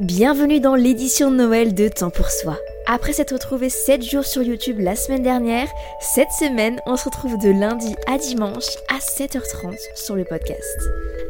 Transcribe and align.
Bienvenue 0.00 0.58
dans 0.58 0.74
l'édition 0.74 1.30
de 1.30 1.36
Noël 1.36 1.74
de 1.74 1.86
Temps 1.86 2.08
pour 2.08 2.30
Soi. 2.30 2.56
Après 2.86 3.12
s'être 3.12 3.34
retrouvé 3.34 3.68
7 3.68 4.02
jours 4.02 4.24
sur 4.24 4.42
YouTube 4.42 4.78
la 4.80 4.96
semaine 4.96 5.22
dernière, 5.22 5.68
cette 6.00 6.30
semaine, 6.30 6.80
on 6.86 6.96
se 6.96 7.04
retrouve 7.04 7.36
de 7.38 7.50
lundi 7.50 7.94
à 8.06 8.16
dimanche 8.16 8.64
à 8.88 8.98
7h30 8.98 9.76
sur 9.94 10.16
le 10.16 10.24
podcast. 10.24 10.78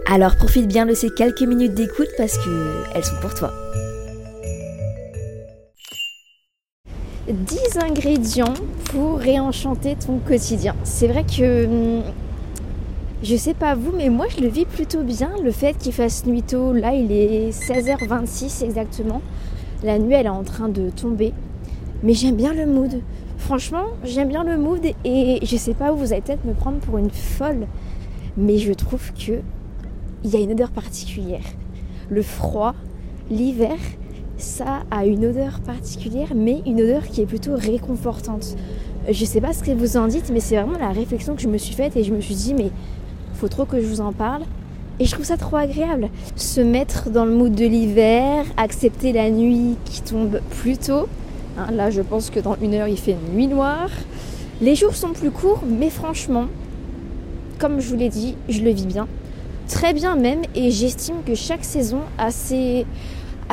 Alors 0.06 0.36
profite 0.36 0.68
bien 0.68 0.86
de 0.86 0.94
ces 0.94 1.10
quelques 1.10 1.42
minutes 1.42 1.74
d'écoute 1.74 2.08
parce 2.16 2.38
que 2.38 2.84
elles 2.94 3.04
sont 3.04 3.18
pour 3.20 3.34
toi. 3.34 3.52
10 7.28 7.78
ingrédients 7.78 8.54
pour 8.92 9.18
réenchanter 9.18 9.96
ton 9.96 10.18
quotidien. 10.18 10.76
C'est 10.84 11.08
vrai 11.08 11.24
que 11.24 11.64
hum, 11.66 12.02
je 13.22 13.36
sais 13.36 13.54
pas 13.54 13.74
vous, 13.74 13.92
mais 13.96 14.08
moi 14.08 14.26
je 14.28 14.42
le 14.42 14.48
vis 14.48 14.64
plutôt 14.64 15.02
bien. 15.02 15.30
Le 15.42 15.52
fait 15.52 15.76
qu'il 15.78 15.92
fasse 15.92 16.26
nuit 16.26 16.42
tôt, 16.42 16.72
là 16.72 16.92
il 16.94 17.12
est 17.12 17.50
16h26 17.50 18.64
exactement. 18.64 19.22
La 19.84 19.98
nuit 19.98 20.14
elle 20.14 20.26
est 20.26 20.30
en 20.30 20.42
train 20.42 20.68
de 20.68 20.90
tomber. 20.90 21.32
Mais 22.02 22.14
j'aime 22.14 22.36
bien 22.36 22.52
le 22.52 22.66
mood. 22.66 23.00
Franchement, 23.38 23.84
j'aime 24.04 24.28
bien 24.28 24.44
le 24.44 24.56
mood 24.56 24.84
et 25.04 25.38
je 25.42 25.56
sais 25.56 25.74
pas, 25.74 25.92
vous 25.92 26.12
allez 26.12 26.22
peut-être 26.22 26.44
me 26.44 26.52
prendre 26.52 26.78
pour 26.78 26.98
une 26.98 27.10
folle. 27.10 27.66
Mais 28.36 28.58
je 28.58 28.72
trouve 28.72 29.12
que 29.12 29.40
il 30.24 30.30
y 30.30 30.36
a 30.36 30.40
une 30.40 30.52
odeur 30.52 30.70
particulière. 30.70 31.44
Le 32.10 32.22
froid, 32.22 32.74
l'hiver, 33.30 33.76
ça 34.36 34.82
a 34.90 35.06
une 35.06 35.26
odeur 35.26 35.60
particulière, 35.60 36.32
mais 36.34 36.62
une 36.66 36.80
odeur 36.80 37.06
qui 37.06 37.20
est 37.22 37.26
plutôt 37.26 37.54
réconfortante. 37.54 38.56
Je 39.08 39.24
sais 39.24 39.40
pas 39.40 39.52
ce 39.52 39.62
que 39.62 39.72
vous 39.72 39.96
en 39.96 40.06
dites, 40.08 40.30
mais 40.32 40.40
c'est 40.40 40.56
vraiment 40.56 40.78
la 40.78 40.90
réflexion 40.90 41.34
que 41.34 41.42
je 41.42 41.48
me 41.48 41.58
suis 41.58 41.74
faite 41.74 41.96
et 41.96 42.04
je 42.04 42.12
me 42.12 42.20
suis 42.20 42.34
dit, 42.34 42.54
mais 42.54 42.70
faut 43.42 43.48
trop 43.48 43.64
que 43.64 43.80
je 43.80 43.86
vous 43.86 44.00
en 44.00 44.12
parle. 44.12 44.42
Et 45.00 45.04
je 45.04 45.10
trouve 45.10 45.24
ça 45.24 45.36
trop 45.36 45.56
agréable. 45.56 46.10
Se 46.36 46.60
mettre 46.60 47.10
dans 47.10 47.24
le 47.24 47.32
mood 47.32 47.52
de 47.52 47.66
l'hiver, 47.66 48.44
accepter 48.56 49.12
la 49.12 49.30
nuit 49.30 49.76
qui 49.84 50.00
tombe 50.00 50.40
plus 50.60 50.78
tôt. 50.78 51.08
Hein, 51.58 51.72
là, 51.72 51.90
je 51.90 52.02
pense 52.02 52.30
que 52.30 52.38
dans 52.38 52.56
une 52.62 52.74
heure, 52.74 52.86
il 52.86 52.96
fait 52.98 53.16
nuit 53.34 53.48
noire. 53.48 53.90
Les 54.60 54.76
jours 54.76 54.94
sont 54.94 55.12
plus 55.12 55.32
courts, 55.32 55.64
mais 55.66 55.90
franchement, 55.90 56.46
comme 57.58 57.80
je 57.80 57.88
vous 57.88 57.96
l'ai 57.96 58.10
dit, 58.10 58.36
je 58.48 58.60
le 58.60 58.70
vis 58.70 58.86
bien. 58.86 59.08
Très 59.66 59.92
bien 59.92 60.14
même, 60.14 60.42
et 60.54 60.70
j'estime 60.70 61.16
que 61.26 61.34
chaque 61.34 61.64
saison 61.64 62.02
a 62.18 62.30
ses, 62.30 62.86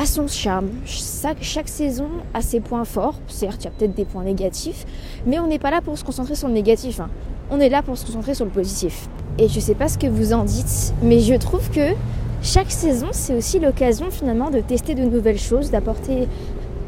son 0.04 0.28
charme. 0.28 0.68
Chaque, 0.84 1.42
chaque 1.42 1.68
saison 1.68 2.10
a 2.32 2.42
ses 2.42 2.60
points 2.60 2.84
forts. 2.84 3.18
Certes, 3.26 3.62
il 3.62 3.64
y 3.64 3.68
a 3.68 3.72
peut-être 3.72 3.94
des 3.96 4.04
points 4.04 4.22
négatifs, 4.22 4.86
mais 5.26 5.40
on 5.40 5.48
n'est 5.48 5.58
pas 5.58 5.72
là 5.72 5.80
pour 5.80 5.98
se 5.98 6.04
concentrer 6.04 6.36
sur 6.36 6.46
le 6.46 6.54
négatif. 6.54 7.00
hein. 7.00 7.08
On 7.50 7.58
est 7.58 7.68
là 7.68 7.82
pour 7.82 7.98
se 7.98 8.06
concentrer 8.06 8.34
sur 8.34 8.44
le 8.44 8.52
positif. 8.52 9.08
Et 9.40 9.48
je 9.48 9.58
sais 9.58 9.74
pas 9.74 9.88
ce 9.88 9.96
que 9.96 10.06
vous 10.06 10.34
en 10.34 10.44
dites, 10.44 10.92
mais 11.02 11.18
je 11.20 11.32
trouve 11.34 11.70
que 11.70 11.94
chaque 12.42 12.70
saison, 12.70 13.06
c'est 13.12 13.34
aussi 13.34 13.58
l'occasion 13.58 14.10
finalement 14.10 14.50
de 14.50 14.60
tester 14.60 14.94
de 14.94 15.02
nouvelles 15.02 15.38
choses, 15.38 15.70
d'apporter 15.70 16.28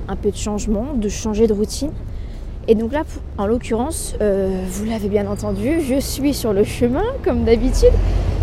un 0.06 0.16
peu 0.16 0.30
de 0.30 0.36
changement, 0.36 0.88
de 0.94 1.08
changer 1.08 1.46
de 1.46 1.54
routine. 1.54 1.92
Et 2.68 2.74
donc 2.74 2.92
là, 2.92 3.04
en 3.38 3.46
l'occurrence, 3.46 4.16
euh, 4.20 4.64
vous 4.68 4.84
l'avez 4.84 5.08
bien 5.08 5.26
entendu, 5.26 5.80
je 5.80 5.98
suis 5.98 6.34
sur 6.34 6.52
le 6.52 6.62
chemin 6.62 7.04
comme 7.24 7.44
d'habitude, 7.44 7.88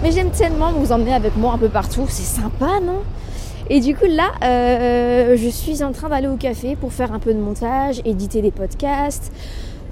mais 0.02 0.12
j'aime 0.12 0.32
tellement 0.32 0.72
vous 0.74 0.92
emmener 0.92 1.14
avec 1.14 1.38
moi 1.38 1.54
un 1.54 1.60
peu 1.60 1.70
partout, 1.70 2.06
c'est 2.10 2.24
sympa, 2.24 2.80
non? 2.84 3.04
Et 3.70 3.80
du 3.80 3.96
coup 3.96 4.08
là, 4.08 4.32
euh, 4.44 5.38
je 5.38 5.50
suis 5.50 5.84
en 5.84 5.92
train 5.92 6.10
d'aller 6.10 6.28
au 6.28 6.36
café 6.36 6.76
pour 6.76 6.92
faire 6.94 7.14
un 7.14 7.20
peu 7.20 7.32
de 7.32 7.40
montage, 7.40 8.02
éditer 8.06 8.42
des 8.42 8.50
podcasts, 8.50 9.32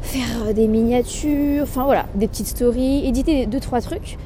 faire 0.02 0.48
euh, 0.48 0.54
des 0.54 0.68
miniatures, 0.68 1.64
enfin 1.64 1.86
voilà, 1.86 2.06
des 2.16 2.28
petites 2.28 2.48
stories, 2.48 3.06
éditer 3.06 3.46
deux 3.46 3.60
trois 3.60 3.82
trucs. 3.82 4.18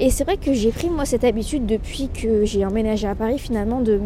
Et 0.00 0.10
c'est 0.10 0.24
vrai 0.24 0.36
que 0.36 0.52
j'ai 0.52 0.70
pris 0.70 0.90
moi 0.90 1.04
cette 1.04 1.24
habitude 1.24 1.66
depuis 1.66 2.08
que 2.08 2.44
j'ai 2.44 2.64
emménagé 2.64 3.06
à 3.06 3.14
Paris 3.14 3.38
finalement 3.38 3.80
de 3.80 4.00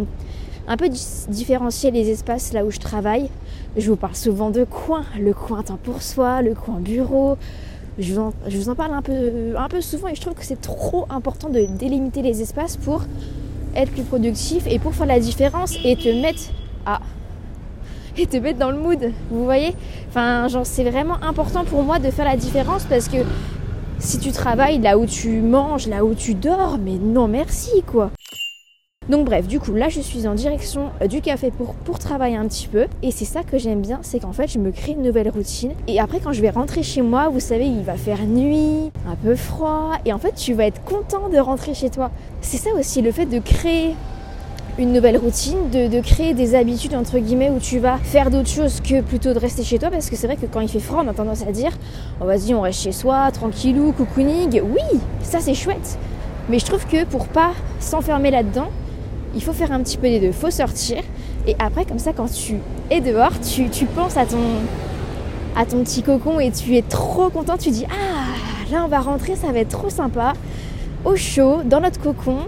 un 0.69 0.77
peu 0.77 0.89
différencier 1.29 1.91
les 1.91 2.11
espaces 2.11 2.53
là 2.53 2.65
où 2.65 2.71
je 2.71 2.79
travaille. 2.79 3.31
Je 3.77 3.89
vous 3.89 3.97
parle 3.97 4.17
souvent 4.17 4.51
de 4.51 4.65
coin, 4.65 5.05
le 5.19 5.33
coin 5.33 5.63
temps 5.63 5.79
pour 5.83 6.03
soi, 6.03 6.43
le 6.43 6.55
coin 6.55 6.81
bureau. 6.81 7.37
Je 7.99 8.13
vous 8.13 8.21
en, 8.21 8.33
je 8.49 8.59
vous 8.59 8.69
en 8.69 8.75
parle 8.75 8.93
un 8.93 9.03
peu, 9.03 9.55
un 9.57 9.69
peu 9.69 9.81
souvent 9.81 10.09
et 10.09 10.15
je 10.15 10.21
trouve 10.21 10.35
que 10.35 10.45
c'est 10.45 10.61
trop 10.61 11.07
important 11.09 11.49
de 11.49 11.67
délimiter 11.79 12.21
les 12.21 12.43
espaces 12.43 12.77
pour 12.77 13.05
être 13.75 13.93
plus 13.93 14.03
productif 14.03 14.67
et 14.67 14.79
pour 14.79 14.95
faire 14.95 15.07
la 15.07 15.21
différence 15.21 15.77
et 15.85 15.97
te 15.97 16.09
mettre 16.09 16.43
à 16.85 17.01
et 18.19 18.27
te 18.27 18.37
mettre 18.37 18.59
dans 18.59 18.71
le 18.71 18.79
mood. 18.79 19.13
Vous 19.31 19.45
voyez? 19.45 19.75
Enfin, 20.09 20.49
genre 20.49 20.67
c'est 20.67 20.85
vraiment 20.85 21.23
important 21.23 21.65
pour 21.65 21.83
moi 21.83 21.99
de 21.99 22.11
faire 22.11 22.25
la 22.25 22.37
différence 22.37 22.85
parce 22.85 23.09
que 23.09 23.19
si 23.99 24.19
tu 24.19 24.31
travailles 24.33 24.79
là 24.79 24.99
où 24.99 25.07
tu 25.07 25.41
manges, 25.41 25.87
là 25.89 26.05
où 26.05 26.15
tu 26.15 26.35
dors, 26.35 26.79
mais 26.79 26.99
non 27.01 27.29
merci 27.29 27.83
quoi. 27.87 28.11
Donc 29.09 29.25
bref, 29.25 29.47
du 29.47 29.61
coup 29.61 29.73
là 29.73 29.89
je 29.89 30.01
suis 30.01 30.27
en 30.27 30.35
direction 30.35 30.91
euh, 31.01 31.07
du 31.07 31.21
café 31.21 31.53
pour, 31.53 31.75
pour 31.75 32.01
travailler 32.01 32.37
un 32.37 32.47
petit 32.49 32.67
peu 32.67 32.87
et 33.05 33.13
c'est 33.13 33.25
ça 33.25 33.45
que 33.45 33.57
j'aime 33.57 33.81
bien, 33.81 34.01
c'est 34.03 34.19
qu'en 34.19 34.33
fait 34.33 34.49
je 34.49 34.59
me 34.59 34.73
crée 34.73 34.93
une 34.93 35.03
nouvelle 35.03 35.31
routine 35.31 35.73
et 35.87 36.01
après 36.01 36.19
quand 36.19 36.33
je 36.33 36.41
vais 36.41 36.51
rentrer 36.51 36.83
chez 36.83 37.03
moi, 37.03 37.29
vous 37.29 37.39
savez 37.39 37.67
il 37.67 37.85
va 37.85 37.95
faire 37.95 38.21
nuit, 38.27 38.91
un 39.09 39.15
peu 39.23 39.37
froid 39.37 39.93
et 40.05 40.13
en 40.13 40.19
fait 40.19 40.35
tu 40.35 40.55
vas 40.55 40.67
être 40.67 40.83
content 40.83 41.29
de 41.29 41.39
rentrer 41.39 41.73
chez 41.73 41.89
toi. 41.89 42.11
C'est 42.41 42.57
ça 42.57 42.71
aussi 42.77 43.01
le 43.01 43.13
fait 43.13 43.27
de 43.27 43.39
créer 43.39 43.95
une 44.79 44.93
nouvelle 44.93 45.17
routine, 45.17 45.71
de, 45.71 46.01
créer 46.01 46.35
des 46.35 46.55
habitudes 46.55 46.95
entre 46.95 47.19
guillemets 47.19 47.51
où 47.51 47.59
tu 47.59 47.79
vas 47.79 47.97
faire 47.99 48.31
d'autres 48.31 48.49
choses 48.49 48.81
que 48.81 49.01
plutôt 49.01 49.33
de 49.33 49.39
rester 49.39 49.65
chez 49.65 49.79
toi. 49.79 49.91
Parce 49.91 50.11
que 50.11 50.17
c'est 50.17 50.27
vrai 50.27 50.37
que 50.37 50.47
quand 50.47 50.61
il 50.61 50.69
fait 50.69 50.81
froid 50.81 51.03
on 51.05 51.09
a 51.09 51.15
tendance 51.15 51.43
à 51.47 51.53
dire 51.53 51.73
oh 52.21 52.27
vas-y 52.27 52.55
on 52.55 52.61
reste 52.61 52.83
chez 52.83 52.93
soi, 52.93 53.31
tranquillou, 53.33 53.93
cocooning, 53.93 54.61
oui 54.63 55.01
ça 55.23 55.41
c'est 55.41 55.55
chouette. 55.55 55.99
Mais 56.49 56.59
je 56.59 56.67
trouve 56.67 56.87
que 56.87 57.05
pour 57.05 57.27
pas 57.29 57.53
s'enfermer 57.81 58.31
là-dedans 58.31 58.69
il 59.35 59.43
faut 59.43 59.53
faire 59.53 59.73
un 59.73 59.81
petit 59.83 59.97
peu 59.97 60.09
des 60.09 60.21
deux, 60.21 60.33
faut 60.33 60.51
sortir. 60.51 60.99
Et 61.47 61.57
après 61.59 61.85
comme 61.85 61.99
ça 61.99 62.13
quand 62.13 62.31
tu 62.31 62.57
es 62.91 63.01
dehors 63.01 63.39
tu, 63.41 63.71
tu 63.71 63.87
penses 63.87 64.17
à 64.17 64.27
ton 64.27 64.39
à 65.57 65.65
ton 65.65 65.79
petit 65.85 66.03
cocon 66.03 66.39
et 66.39 66.51
tu 66.51 66.77
es 66.77 66.83
trop 66.83 67.31
content, 67.31 67.57
tu 67.57 67.71
dis 67.71 67.87
ah 67.89 68.71
là 68.71 68.83
on 68.85 68.89
va 68.89 69.01
rentrer, 69.01 69.37
ça 69.37 69.53
va 69.53 69.61
être 69.61 69.71
trop 69.71 69.89
sympa, 69.89 70.35
au 71.07 71.17
chaud, 71.17 71.63
dans 71.65 71.81
notre 71.81 71.99
cocon 71.99 72.41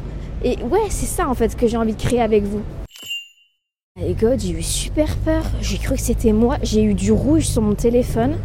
et 0.44 0.56
ouais, 0.62 0.86
c'est 0.90 1.06
ça 1.06 1.28
en 1.28 1.34
fait 1.34 1.56
que 1.56 1.66
j'ai 1.66 1.76
envie 1.76 1.94
de 1.94 2.00
créer 2.00 2.20
avec 2.20 2.44
vous. 2.44 2.60
Et 4.00 4.14
God, 4.14 4.38
j'ai 4.38 4.52
eu 4.52 4.62
super 4.62 5.16
peur. 5.16 5.42
J'ai 5.60 5.78
cru 5.78 5.96
que 5.96 6.00
c'était 6.00 6.32
moi. 6.32 6.56
J'ai 6.62 6.82
eu 6.82 6.94
du 6.94 7.10
rouge 7.10 7.46
sur 7.48 7.62
mon 7.62 7.74
téléphone, 7.74 8.36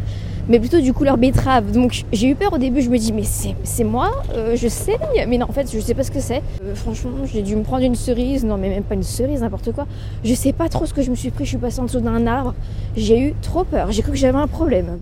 mais 0.48 0.58
plutôt 0.58 0.80
du 0.80 0.92
couleur 0.92 1.16
betterave. 1.16 1.70
Donc 1.70 2.02
j'ai 2.12 2.28
eu 2.28 2.34
peur 2.34 2.52
au 2.54 2.58
début. 2.58 2.82
Je 2.82 2.90
me 2.90 2.98
dis, 2.98 3.12
mais 3.12 3.22
c'est 3.22 3.54
c'est 3.62 3.84
moi? 3.84 4.10
Euh, 4.32 4.56
Je 4.56 4.66
sais. 4.66 4.98
Mais 5.28 5.38
non, 5.38 5.46
en 5.48 5.52
fait, 5.52 5.70
je 5.72 5.78
sais 5.78 5.94
pas 5.94 6.02
ce 6.02 6.10
que 6.10 6.18
c'est. 6.18 6.42
Euh, 6.64 6.74
franchement, 6.74 7.24
j'ai 7.32 7.42
dû 7.42 7.54
me 7.54 7.62
prendre 7.62 7.84
une 7.84 7.94
cerise. 7.94 8.44
Non, 8.44 8.56
mais 8.56 8.68
même 8.68 8.82
pas 8.82 8.96
une 8.96 9.04
cerise, 9.04 9.42
n'importe 9.42 9.70
quoi. 9.70 9.86
Je 10.24 10.34
sais 10.34 10.52
pas 10.52 10.68
trop 10.68 10.86
ce 10.86 10.92
que 10.94 11.02
je 11.02 11.10
me 11.10 11.16
suis 11.16 11.30
pris. 11.30 11.44
Je 11.44 11.50
suis 11.50 11.58
passée 11.58 11.78
en 11.78 11.84
dessous 11.84 12.00
d'un 12.00 12.26
arbre. 12.26 12.54
J'ai 12.96 13.20
eu 13.20 13.34
trop 13.40 13.62
peur. 13.62 13.92
J'ai 13.92 14.02
cru 14.02 14.10
que 14.10 14.18
j'avais 14.18 14.38
un 14.38 14.48
problème. 14.48 14.98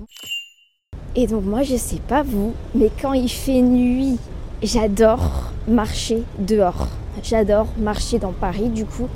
Et 1.17 1.27
donc 1.27 1.45
moi, 1.45 1.63
je 1.63 1.77
sais 1.77 2.01
pas 2.09 2.23
vous, 2.23 2.53
mais 2.75 2.91
quand 3.01 3.13
il 3.15 3.29
fait 3.31 3.61
nuit, 3.63 4.19
j'adore 4.63 5.53
marcher 5.69 6.23
dehors. 6.39 6.89
J'adore 7.23 7.67
marcher 7.79 8.19
dans 8.19 8.33
Paris 8.33 8.69
du 8.69 8.85
coup. 8.85 9.09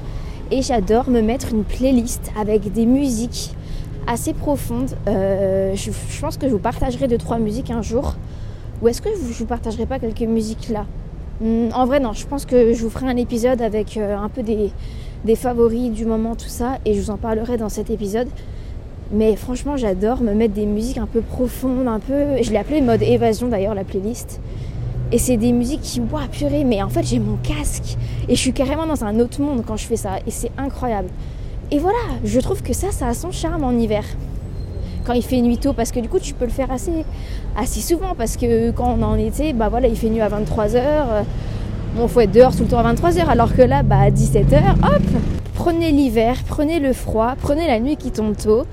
Et 0.51 0.63
j'adore 0.63 1.11
me 1.11 1.23
mettre 1.23 1.53
une 1.53 1.65
playlist 1.65 2.31
avec 2.39 2.73
des 2.73 2.87
musiques 2.87 3.53
assez 4.07 4.33
profondes. 4.33 4.91
Euh, 5.09 5.75
je, 5.75 5.91
pense 6.21 6.37
que 6.37 6.47
je 6.47 6.53
vous 6.53 6.61
partagerai 6.61 7.09
deux 7.09 7.19
trois 7.19 7.39
musiques 7.39 7.71
un 7.71 7.83
jour. 7.83 8.15
Ou 8.81 8.89
est-ce 8.89 9.03
que 9.03 9.09
je 9.09 9.33
vous, 9.33 9.47
partagerai 9.47 9.87
pas 9.87 9.99
quelques 9.99 10.21
musiques 10.21 10.69
là? 10.69 10.87
Hmm, 11.41 11.69
en 11.75 11.85
vrai, 11.87 11.99
non, 11.99 12.13
je 12.13 12.27
pense 12.27 12.47
que 12.47 12.73
je 12.73 12.83
vous 12.83 12.91
ferai 12.91 13.07
un 13.07 13.17
épisode 13.17 13.61
avec 13.61 13.97
euh, 13.97 14.17
un 14.17 14.29
peu 14.29 14.43
des, 14.43 14.71
favoris 15.35 15.91
du 15.91 16.05
moment, 16.05 16.37
tout 16.37 16.49
ça, 16.49 16.79
et 16.85 16.95
je 16.95 17.01
vous 17.01 17.11
en 17.11 17.17
parlerai 17.17 17.57
dans 17.57 17.69
cet 17.69 17.91
épisode. 17.91 18.29
Mais 19.13 19.35
franchement, 19.35 19.77
j'adore 19.77 20.21
me 20.21 20.35
mettre 20.35 20.55
des 20.55 20.67
musiques 20.67 20.99
un 20.99 21.07
peu 21.07 21.21
profondes, 21.21 21.89
un 21.89 22.01
peu. 22.01 22.43
Je 22.43 22.51
l'ai 22.51 22.59
appelé 22.59 22.81
mode 22.81 23.03
évasion 23.03 23.49
d'ailleurs, 23.49 23.75
la 23.75 23.85
playlist. 23.85 24.41
Et 25.13 25.19
c'est 25.19 25.37
des 25.37 25.53
musiques 25.53 25.83
qui, 25.83 26.01
waouh, 26.01 26.27
purée, 26.29 26.65
mais 26.65 26.83
en 26.83 26.89
fait, 26.89 27.05
j'ai 27.05 27.19
mon 27.19 27.37
casque 27.37 27.97
et 28.29 28.35
je 28.35 28.41
suis 28.41 28.53
carrément 28.53 28.87
dans 28.87 29.05
un 29.05 29.21
autre 29.21 29.41
monde 29.41 29.63
quand 29.67 29.77
je 29.77 29.87
fais 29.87 29.97
ça. 29.97 30.19
Et 30.27 30.31
c'est 30.31 30.51
incroyable. 30.59 31.09
Et 31.71 31.79
voilà, 31.79 31.99
je 32.25 32.41
trouve 32.41 32.63
que 32.63 32.73
ça, 32.73 32.91
ça 32.91 33.09
a 33.09 33.15
son 33.15 33.31
charme 33.31 33.65
en 33.65 33.73
hiver. 33.73 34.05
Quand 35.05 35.13
il 35.13 35.23
fait 35.23 35.41
nuit 35.41 35.59
tôt, 35.59 35.73
parce 35.73 35.93
que 35.93 36.01
du 36.01 36.09
coup, 36.09 36.19
tu 36.19 36.35
peux 36.35 36.45
le 36.45 36.51
faire 36.51 36.73
assez, 36.73 37.05
assez 37.57 37.81
souvent. 37.81 38.15
Parce 38.17 38.37
que 38.37 38.73
quand 38.73 38.97
on 38.99 39.01
est 39.01 39.05
en 39.05 39.17
été, 39.17 39.53
bah 39.53 39.69
voilà, 39.69 39.87
il 39.87 39.97
fait 39.97 40.11
nuit 40.11 40.21
à 40.21 40.29
23h. 40.29 41.25
Bon, 41.95 42.09
faut 42.09 42.21
être 42.21 42.33
dehors 42.33 42.55
tout 42.55 42.65
le 42.65 42.69
temps 42.69 42.79
à 42.79 42.93
23h. 42.93 43.27
Alors 43.27 43.55
que 43.55 43.63
là, 43.63 43.85
bah 43.85 44.01
à 44.01 44.11
17h, 44.11 44.73
hop, 44.83 45.03
prenez 45.55 45.93
l'hiver, 45.93 46.37
prenez 46.49 46.81
le 46.81 46.93
froid, 46.93 47.35
prenez 47.41 47.69
la 47.69 47.79
nuit 47.79 47.97
qui 47.97 48.11
tombe 48.11 48.37
tôt 48.37 48.65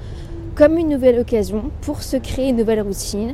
comme 0.55 0.77
une 0.77 0.89
nouvelle 0.89 1.19
occasion 1.19 1.63
pour 1.81 2.03
se 2.03 2.17
créer 2.17 2.49
une 2.49 2.57
nouvelle 2.57 2.81
routine, 2.81 3.33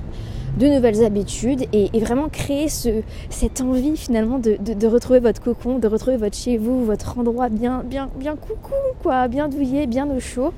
de 0.57 0.67
nouvelles 0.67 1.03
habitudes 1.03 1.65
et, 1.73 1.89
vraiment 1.99 2.29
créer 2.29 2.69
ce, 2.69 2.89
cette 3.29 3.61
envie 3.61 3.95
finalement 3.95 4.39
de, 4.39 4.87
retrouver 4.87 5.19
votre 5.19 5.41
cocon, 5.41 5.79
de 5.79 5.87
retrouver 5.87 6.17
votre 6.17 6.35
chez 6.35 6.57
vous, 6.57 6.83
votre 6.85 7.17
endroit 7.17 7.49
bien, 7.49 7.83
bien, 7.85 8.09
bien 8.17 8.35
coucou, 8.35 8.73
quoi, 9.01 9.27
bien 9.27 9.47
douillet, 9.47 9.87
bien 9.87 10.09
au 10.09 10.19
chaud. 10.19 10.53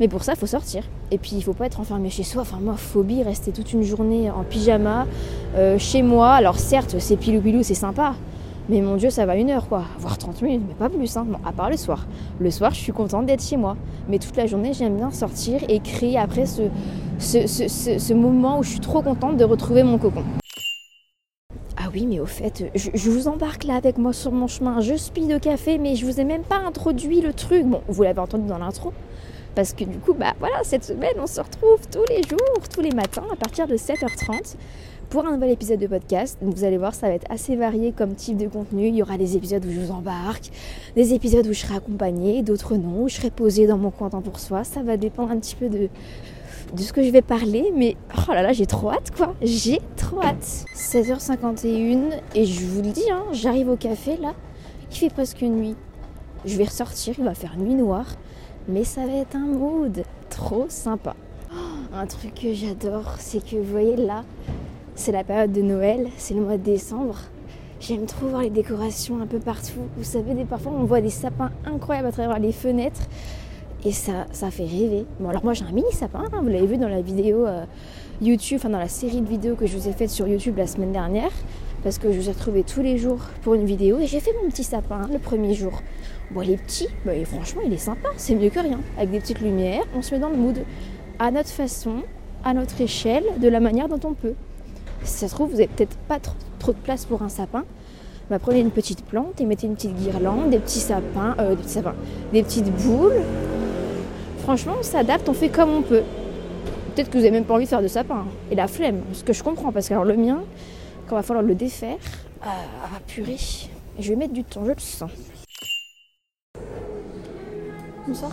Mais 0.00 0.08
pour 0.08 0.24
ça, 0.24 0.32
il 0.32 0.38
faut 0.38 0.46
sortir. 0.46 0.82
Et 1.12 1.18
puis, 1.18 1.32
il 1.36 1.42
faut 1.42 1.52
pas 1.52 1.66
être 1.66 1.78
enfermé 1.78 2.10
chez 2.10 2.24
soi. 2.24 2.42
Enfin, 2.42 2.58
moi, 2.60 2.74
phobie, 2.76 3.22
rester 3.22 3.52
toute 3.52 3.72
une 3.72 3.84
journée 3.84 4.28
en 4.28 4.42
pyjama 4.42 5.06
euh, 5.56 5.78
chez 5.78 6.02
moi. 6.02 6.32
Alors, 6.32 6.58
certes, 6.58 6.96
c'est 6.98 7.16
pilou-pilou, 7.16 7.62
c'est 7.62 7.74
sympa. 7.74 8.14
Mais 8.68 8.80
mon 8.80 8.96
Dieu, 8.96 9.10
ça 9.10 9.26
va 9.26 9.36
une 9.36 9.50
heure, 9.50 9.68
quoi. 9.68 9.84
Voire 9.98 10.18
30 10.18 10.42
minutes, 10.42 10.62
mais 10.66 10.74
pas 10.74 10.88
plus. 10.88 11.16
Hein. 11.16 11.26
à 11.44 11.52
part 11.52 11.70
le 11.70 11.76
soir. 11.76 12.06
Le 12.40 12.50
soir, 12.50 12.72
je 12.72 12.80
suis 12.80 12.92
contente 12.92 13.26
d'être 13.26 13.42
chez 13.42 13.56
moi. 13.56 13.76
Mais 14.08 14.18
toute 14.18 14.36
la 14.36 14.46
journée, 14.46 14.72
j'aime 14.72 14.96
bien 14.96 15.10
sortir 15.10 15.60
et 15.68 15.80
créer 15.80 16.18
après 16.18 16.46
ce, 16.46 16.62
ce, 17.24 18.12
moment 18.12 18.58
où 18.58 18.62
je 18.62 18.70
suis 18.70 18.80
trop 18.80 19.02
contente 19.02 19.36
de 19.36 19.44
retrouver 19.44 19.82
mon 19.82 19.98
cocon. 19.98 20.22
Ah 21.76 21.88
oui, 21.92 22.06
mais 22.06 22.20
au 22.20 22.26
fait, 22.26 22.70
je, 22.74 23.10
vous 23.10 23.28
embarque 23.28 23.64
là 23.64 23.74
avec 23.74 23.98
moi 23.98 24.12
sur 24.12 24.32
mon 24.32 24.46
chemin. 24.46 24.80
Je 24.80 24.94
suis 24.94 25.26
de 25.26 25.38
café, 25.38 25.78
mais 25.78 25.96
je 25.96 26.06
vous 26.06 26.20
ai 26.20 26.24
même 26.24 26.42
pas 26.42 26.58
introduit 26.58 27.20
le 27.20 27.32
truc. 27.32 27.64
Bon, 27.64 27.82
vous 27.88 28.02
l'avez 28.02 28.20
entendu 28.20 28.46
dans 28.46 28.58
l'intro. 28.58 28.92
Parce 29.54 29.72
que 29.72 29.84
du 29.84 29.98
coup, 29.98 30.14
bah 30.14 30.34
voilà, 30.40 30.64
cette 30.64 30.84
semaine, 30.84 31.14
on 31.18 31.26
se 31.26 31.40
retrouve 31.40 31.78
tous 31.90 32.04
les 32.08 32.22
jours, 32.22 32.68
tous 32.72 32.80
les 32.80 32.90
matins, 32.90 33.24
à 33.32 33.36
partir 33.36 33.68
de 33.68 33.76
7h30 33.76 34.56
pour 35.10 35.26
un 35.26 35.32
nouvel 35.32 35.50
épisode 35.50 35.78
de 35.78 35.86
podcast. 35.86 36.38
vous 36.40 36.64
allez 36.64 36.78
voir, 36.78 36.94
ça 36.94 37.08
va 37.08 37.14
être 37.14 37.30
assez 37.30 37.56
varié 37.56 37.92
comme 37.92 38.14
type 38.14 38.36
de 38.36 38.48
contenu. 38.48 38.88
Il 38.88 38.96
y 38.96 39.02
aura 39.02 39.18
des 39.18 39.36
épisodes 39.36 39.64
où 39.64 39.70
je 39.70 39.80
vous 39.80 39.92
embarque, 39.92 40.50
des 40.96 41.14
épisodes 41.14 41.46
où 41.46 41.52
je 41.52 41.60
serai 41.60 41.76
accompagnée, 41.76 42.42
d'autres 42.42 42.76
non, 42.76 43.04
où 43.04 43.08
je 43.08 43.16
serai 43.16 43.30
posée 43.30 43.66
dans 43.66 43.78
mon 43.78 43.90
coin 43.90 44.10
temps 44.10 44.20
pour 44.20 44.38
soi. 44.38 44.64
Ça 44.64 44.82
va 44.82 44.96
dépendre 44.96 45.30
un 45.30 45.38
petit 45.38 45.56
peu 45.56 45.68
de, 45.68 45.88
de 46.74 46.82
ce 46.82 46.92
que 46.92 47.02
je 47.02 47.10
vais 47.10 47.22
parler, 47.22 47.72
mais 47.74 47.96
oh 48.16 48.32
là 48.32 48.42
là, 48.42 48.52
j'ai 48.52 48.66
trop 48.66 48.90
hâte 48.90 49.10
quoi. 49.16 49.34
J'ai 49.42 49.80
trop 49.96 50.22
hâte. 50.22 50.64
16h51 50.74 52.20
et 52.34 52.44
je 52.44 52.66
vous 52.66 52.82
le 52.82 52.90
dis, 52.90 53.10
hein, 53.10 53.24
j'arrive 53.32 53.68
au 53.68 53.76
café 53.76 54.16
là, 54.16 54.34
il 54.90 54.96
fait 54.96 55.10
presque 55.10 55.42
nuit. 55.42 55.76
Je 56.44 56.56
vais 56.56 56.64
ressortir, 56.64 57.14
il 57.18 57.24
va 57.24 57.34
faire 57.34 57.56
nuit 57.58 57.74
noire, 57.74 58.16
mais 58.68 58.84
ça 58.84 59.06
va 59.06 59.12
être 59.14 59.36
un 59.36 59.46
mood 59.46 60.04
trop 60.30 60.66
sympa. 60.68 61.14
Oh, 61.52 61.94
un 61.94 62.06
truc 62.06 62.34
que 62.34 62.52
j'adore, 62.52 63.14
c'est 63.18 63.42
que 63.44 63.56
vous 63.56 63.70
voyez 63.70 63.96
là, 63.96 64.24
c'est 64.94 65.12
la 65.12 65.24
période 65.24 65.52
de 65.52 65.62
Noël, 65.62 66.08
c'est 66.16 66.34
le 66.34 66.40
mois 66.40 66.56
de 66.56 66.62
décembre. 66.62 67.18
J'aime 67.80 68.06
trop 68.06 68.28
voir 68.28 68.42
les 68.42 68.50
décorations 68.50 69.20
un 69.20 69.26
peu 69.26 69.38
partout. 69.38 69.80
Vous 69.96 70.04
savez, 70.04 70.34
des, 70.34 70.44
parfois 70.44 70.72
on 70.72 70.84
voit 70.84 71.00
des 71.00 71.10
sapins 71.10 71.50
incroyables 71.66 72.08
à 72.08 72.12
travers 72.12 72.38
les 72.38 72.52
fenêtres. 72.52 73.02
Et 73.84 73.92
ça, 73.92 74.26
ça 74.32 74.50
fait 74.50 74.64
rêver. 74.64 75.04
Bon, 75.20 75.28
alors 75.28 75.44
moi 75.44 75.52
j'ai 75.52 75.64
un 75.64 75.72
mini 75.72 75.92
sapin, 75.92 76.24
hein, 76.32 76.40
vous 76.42 76.48
l'avez 76.48 76.66
vu 76.66 76.78
dans 76.78 76.88
la 76.88 77.02
vidéo 77.02 77.46
euh, 77.46 77.64
YouTube, 78.22 78.58
enfin 78.58 78.70
dans 78.70 78.78
la 78.78 78.88
série 78.88 79.20
de 79.20 79.28
vidéos 79.28 79.56
que 79.56 79.66
je 79.66 79.76
vous 79.76 79.88
ai 79.88 79.92
faite 79.92 80.08
sur 80.08 80.26
YouTube 80.26 80.56
la 80.56 80.66
semaine 80.66 80.92
dernière. 80.92 81.32
Parce 81.82 81.98
que 81.98 82.10
je 82.10 82.18
vous 82.18 82.30
ai 82.30 82.32
retrouvé 82.32 82.62
tous 82.62 82.80
les 82.80 82.96
jours 82.96 83.20
pour 83.42 83.52
une 83.52 83.66
vidéo 83.66 83.98
et 83.98 84.06
j'ai 84.06 84.20
fait 84.20 84.32
mon 84.42 84.48
petit 84.48 84.64
sapin 84.64 85.02
hein, 85.02 85.08
le 85.12 85.18
premier 85.18 85.52
jour. 85.52 85.82
Bon, 86.30 86.40
il 86.40 86.52
est 86.52 86.56
petit, 86.56 86.88
mais 87.04 87.22
franchement, 87.26 87.60
il 87.66 87.72
est 87.74 87.76
sympa, 87.76 88.08
c'est 88.16 88.34
mieux 88.34 88.48
que 88.48 88.60
rien. 88.60 88.80
Avec 88.96 89.10
des 89.10 89.20
petites 89.20 89.40
lumières, 89.40 89.82
on 89.94 90.00
se 90.00 90.14
met 90.14 90.20
dans 90.20 90.30
le 90.30 90.36
mood. 90.36 90.58
À 91.18 91.30
notre 91.30 91.50
façon, 91.50 91.96
à 92.42 92.54
notre 92.54 92.80
échelle, 92.80 93.24
de 93.38 93.48
la 93.48 93.60
manière 93.60 93.88
dont 93.88 94.00
on 94.08 94.14
peut. 94.14 94.34
Si 95.04 95.18
ça 95.18 95.28
se 95.28 95.34
trouve, 95.34 95.50
vous 95.50 95.56
n'avez 95.56 95.68
peut-être 95.68 95.96
pas 96.08 96.18
trop, 96.18 96.72
de 96.72 96.78
place 96.78 97.04
pour 97.04 97.22
un 97.22 97.28
sapin. 97.28 97.64
Bah, 98.30 98.38
prenez 98.38 98.60
une 98.60 98.70
petite 98.70 99.04
plante 99.04 99.38
et 99.40 99.44
mettez 99.44 99.66
une 99.66 99.74
petite 99.74 99.94
guirlande, 99.94 100.48
des 100.48 100.58
petits 100.58 100.80
sapins, 100.80 101.36
euh, 101.38 101.54
des 101.54 101.68
sapins, 101.68 101.94
des 102.32 102.42
petites 102.42 102.70
boules. 102.74 103.20
Franchement, 104.38 104.76
on 104.80 104.82
s'adapte, 104.82 105.28
on 105.28 105.34
fait 105.34 105.50
comme 105.50 105.70
on 105.70 105.82
peut. 105.82 106.02
Peut-être 106.94 107.10
que 107.10 107.18
vous 107.18 107.24
n'avez 107.24 107.32
même 107.32 107.44
pas 107.44 107.54
envie 107.54 107.64
de 107.64 107.68
faire 107.68 107.82
de 107.82 107.88
sapin. 107.88 108.20
Hein. 108.20 108.26
Et 108.50 108.54
la 108.54 108.66
flemme, 108.66 109.02
ce 109.12 109.24
que 109.24 109.34
je 109.34 109.42
comprends, 109.42 109.72
parce 109.72 109.88
que 109.88 109.92
alors 109.92 110.06
le 110.06 110.16
mien, 110.16 110.42
quand 111.06 111.16
il 111.16 111.18
va 111.18 111.22
falloir 111.22 111.44
le 111.44 111.54
défaire, 111.54 111.98
ah, 112.42 112.48
ah 112.84 113.00
purée, 113.06 113.36
je 113.98 114.08
vais 114.08 114.16
mettre 114.16 114.32
du 114.32 114.44
temps, 114.44 114.64
je 114.64 114.70
le 114.70 114.78
sens. 114.78 115.10
Bonsoir. 118.06 118.32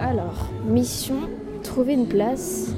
Alors, 0.00 0.50
mission, 0.66 1.16
trouver 1.62 1.94
une 1.94 2.06
place 2.06 2.70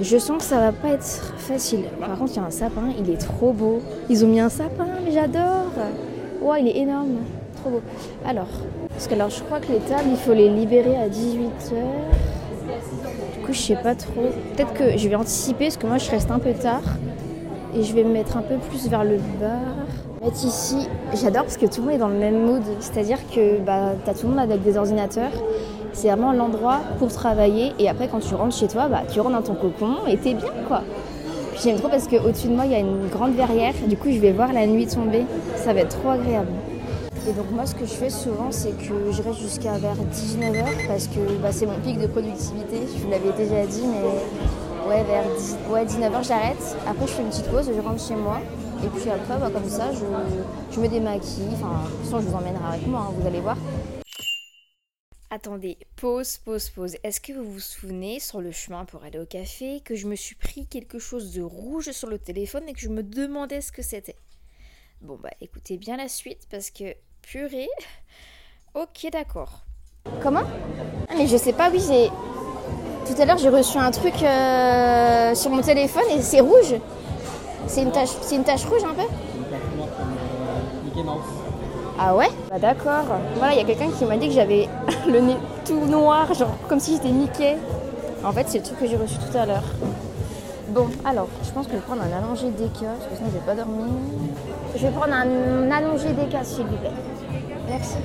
je 0.00 0.16
sens 0.18 0.38
que 0.38 0.44
ça 0.44 0.58
va 0.58 0.72
pas 0.72 0.88
être 0.90 1.34
facile. 1.38 1.84
Par 1.98 2.16
contre, 2.18 2.32
il 2.32 2.36
y 2.36 2.38
a 2.38 2.44
un 2.44 2.50
sapin, 2.50 2.88
il 2.98 3.10
est 3.10 3.18
trop 3.18 3.52
beau. 3.52 3.80
Ils 4.08 4.24
ont 4.24 4.28
mis 4.28 4.40
un 4.40 4.48
sapin, 4.48 4.86
mais 5.04 5.10
j'adore. 5.12 5.72
Ouais, 6.40 6.62
il 6.62 6.68
est 6.68 6.78
énorme. 6.78 7.16
Trop 7.56 7.70
beau. 7.70 7.80
Alors, 8.24 8.48
parce 8.90 9.08
que 9.08 9.14
alors 9.14 9.30
je 9.30 9.42
crois 9.42 9.60
que 9.60 9.72
les 9.72 9.80
tables, 9.80 10.08
il 10.10 10.16
faut 10.16 10.34
les 10.34 10.48
libérer 10.48 10.96
à 10.96 11.08
18h. 11.08 11.74
Du 13.34 13.44
coup, 13.44 13.52
je 13.52 13.58
sais 13.58 13.76
pas 13.76 13.94
trop. 13.94 14.22
Peut-être 14.54 14.72
que 14.74 14.96
je 14.96 15.08
vais 15.08 15.16
anticiper 15.16 15.64
parce 15.66 15.76
que 15.76 15.86
moi 15.86 15.98
je 15.98 16.10
reste 16.10 16.30
un 16.30 16.38
peu 16.38 16.52
tard. 16.52 16.82
Et 17.74 17.82
je 17.82 17.92
vais 17.94 18.04
me 18.04 18.12
mettre 18.12 18.36
un 18.36 18.42
peu 18.42 18.56
plus 18.56 18.88
vers 18.88 19.04
le 19.04 19.18
bar. 19.40 19.60
Mettre 20.22 20.44
ici, 20.44 20.88
j'adore 21.14 21.42
parce 21.42 21.56
que 21.56 21.66
tout 21.66 21.80
le 21.80 21.86
monde 21.86 21.94
est 21.94 21.98
dans 21.98 22.08
le 22.08 22.18
même 22.18 22.44
mood. 22.44 22.62
C'est-à-dire 22.80 23.18
que 23.34 23.58
bah, 23.58 23.92
tu 24.04 24.10
as 24.10 24.14
tout 24.14 24.26
le 24.26 24.34
monde 24.34 24.40
avec 24.42 24.62
des 24.62 24.76
ordinateurs. 24.76 25.32
C'est 25.92 26.08
vraiment 26.08 26.32
l'endroit 26.32 26.80
pour 26.98 27.12
travailler. 27.12 27.72
Et 27.78 27.88
après, 27.88 28.08
quand 28.08 28.20
tu 28.20 28.34
rentres 28.34 28.56
chez 28.56 28.68
toi, 28.68 28.88
bah, 28.88 29.02
tu 29.12 29.20
rentres 29.20 29.36
dans 29.36 29.42
ton 29.42 29.54
cocon 29.54 30.06
et 30.06 30.16
t'es 30.16 30.34
bien, 30.34 30.52
quoi. 30.66 30.82
J'aime 31.62 31.76
trop 31.76 31.88
parce 31.88 32.06
qu'au-dessus 32.06 32.48
de 32.48 32.54
moi, 32.54 32.66
il 32.66 32.72
y 32.72 32.74
a 32.74 32.78
une 32.78 33.08
grande 33.08 33.34
verrière. 33.34 33.74
Du 33.88 33.96
coup, 33.96 34.10
je 34.10 34.18
vais 34.18 34.32
voir 34.32 34.52
la 34.52 34.66
nuit 34.66 34.86
tomber. 34.86 35.24
Ça 35.56 35.72
va 35.72 35.80
être 35.80 35.98
trop 35.98 36.10
agréable. 36.10 36.52
Et 37.28 37.32
donc 37.32 37.50
moi, 37.50 37.66
ce 37.66 37.74
que 37.74 37.84
je 37.84 37.92
fais 37.92 38.10
souvent, 38.10 38.50
c'est 38.50 38.70
que 38.78 39.10
je 39.10 39.22
reste 39.22 39.40
jusqu'à 39.40 39.72
vers 39.72 39.96
19h 39.96 40.86
parce 40.86 41.08
que 41.08 41.18
bah, 41.42 41.48
c'est 41.50 41.66
mon 41.66 41.78
pic 41.80 41.98
de 41.98 42.06
productivité. 42.06 42.76
Je 42.96 43.02
vous 43.02 43.10
l'avais 43.10 43.32
déjà 43.36 43.66
dit, 43.66 43.82
mais 43.84 44.88
ouais, 44.88 45.04
vers 45.04 45.84
19h, 45.84 46.26
j'arrête. 46.26 46.76
Après, 46.88 47.06
je 47.06 47.12
fais 47.12 47.22
une 47.22 47.28
petite 47.28 47.50
pause, 47.50 47.70
je 47.74 47.80
rentre 47.80 48.00
chez 48.06 48.14
moi. 48.14 48.38
Et 48.84 48.88
puis 48.88 49.10
après, 49.10 49.36
bah, 49.38 49.50
comme 49.52 49.68
ça, 49.68 49.90
je, 49.92 50.80
me 50.80 50.88
démaquille. 50.88 51.48
Enfin, 51.54 51.82
de 51.84 51.90
toute 51.90 52.04
façon, 52.04 52.20
je 52.20 52.28
vous 52.28 52.36
emmènerai 52.36 52.64
avec 52.72 52.86
moi, 52.86 53.08
hein, 53.08 53.12
vous 53.18 53.26
allez 53.26 53.40
voir. 53.40 53.56
Attendez, 55.30 55.76
pause, 55.96 56.38
pause, 56.38 56.70
pause. 56.70 56.96
Est-ce 57.04 57.20
que 57.20 57.34
vous 57.34 57.44
vous 57.44 57.60
souvenez 57.60 58.18
sur 58.18 58.40
le 58.40 58.50
chemin 58.50 58.86
pour 58.86 59.04
aller 59.04 59.18
au 59.18 59.26
café 59.26 59.82
que 59.84 59.94
je 59.94 60.06
me 60.06 60.16
suis 60.16 60.34
pris 60.34 60.66
quelque 60.66 60.98
chose 60.98 61.32
de 61.34 61.42
rouge 61.42 61.90
sur 61.90 62.08
le 62.08 62.18
téléphone 62.18 62.66
et 62.66 62.72
que 62.72 62.80
je 62.80 62.88
me 62.88 63.02
demandais 63.02 63.60
ce 63.60 63.70
que 63.70 63.82
c'était? 63.82 64.16
Bon 65.02 65.18
bah 65.22 65.30
écoutez 65.42 65.76
bien 65.76 65.98
la 65.98 66.08
suite 66.08 66.48
parce 66.50 66.70
que 66.70 66.94
purée. 67.22 67.68
Ok 68.74 69.08
d'accord. 69.10 69.64
Comment? 70.22 70.44
Ah, 71.08 71.14
Mais 71.16 71.26
je 71.26 71.36
sais 71.36 71.54
pas, 71.54 71.70
oui 71.70 71.80
j'ai... 71.80 72.08
Tout 73.06 73.20
à 73.20 73.24
l'heure 73.24 73.38
j'ai 73.38 73.48
reçu 73.48 73.78
un 73.78 73.90
truc 73.90 74.14
euh, 74.22 75.34
sur 75.34 75.50
mon 75.50 75.62
téléphone 75.62 76.04
et 76.10 76.22
c'est 76.22 76.40
rouge. 76.40 76.74
C'est 77.66 77.82
une 77.82 77.92
tache, 77.92 78.10
c'est 78.22 78.36
une 78.36 78.44
tache 78.44 78.64
rouge 78.66 78.84
un 78.84 78.94
peu? 78.94 79.02
Ah 81.98 82.14
ouais? 82.14 82.28
Bah 82.50 82.58
d'accord. 82.58 83.04
Voilà, 83.36 83.54
il 83.54 83.58
y 83.58 83.62
a 83.62 83.64
quelqu'un 83.64 83.90
qui 83.90 84.04
m'a 84.04 84.16
dit 84.16 84.28
que 84.28 84.34
j'avais 84.34 84.68
le 85.08 85.20
nez 85.20 85.36
tout 85.66 85.84
noir, 85.86 86.32
genre 86.34 86.56
comme 86.68 86.80
si 86.80 86.92
j'étais 86.92 87.10
Mickey. 87.10 87.56
En 88.24 88.32
fait, 88.32 88.46
c'est 88.48 88.58
le 88.58 88.64
truc 88.64 88.78
que 88.78 88.86
j'ai 88.86 88.96
reçu 88.96 89.16
tout 89.16 89.36
à 89.36 89.46
l'heure. 89.46 89.64
Bon, 90.68 90.86
alors, 91.04 91.28
je 91.44 91.50
pense 91.50 91.66
que 91.66 91.72
je 91.72 91.76
vais 91.78 91.82
prendre 91.82 92.02
un 92.02 92.18
allongé 92.18 92.50
d'Eka, 92.50 92.86
parce 92.86 93.10
que 93.10 93.16
sinon 93.16 93.30
je 93.30 93.38
vais 93.38 93.44
pas 93.44 93.54
dormir. 93.54 93.86
Je 94.76 94.86
vais 94.86 94.92
prendre 94.92 95.14
un 95.14 95.70
allongé 95.70 96.12
d'Eka, 96.12 96.44
s'il 96.44 96.66
vous 96.66 96.76
plaît. 96.76 96.90
Merci. 97.68 97.96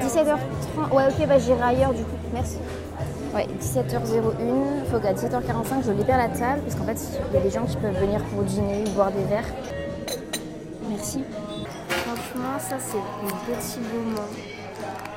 17h30. 0.00 0.94
Ouais, 0.94 1.04
ok, 1.08 1.26
bah 1.28 1.38
j'irai 1.38 1.62
ailleurs 1.62 1.92
du 1.92 2.02
coup. 2.02 2.16
Merci. 2.32 2.58
Ouais, 3.34 3.46
17h01. 3.60 4.32
Il 4.84 4.90
faut 4.90 4.98
qu'à 4.98 5.12
17h45, 5.12 5.84
je 5.86 5.92
libère 5.92 6.18
la 6.18 6.28
table, 6.28 6.62
parce 6.62 6.74
qu'en 6.74 6.84
fait, 6.84 6.98
il 7.30 7.34
y 7.34 7.38
a 7.38 7.42
des 7.42 7.50
gens 7.50 7.64
qui 7.64 7.76
peuvent 7.76 7.98
venir 7.98 8.22
pour 8.24 8.42
dîner 8.44 8.84
ou 8.86 8.90
boire 8.90 9.10
des 9.10 9.24
verres. 9.24 9.44
Franchement, 11.06 12.58
ça 12.58 12.78
c'est 12.80 12.98
un 12.98 13.54
petit 13.54 13.78
moment. 13.78 14.26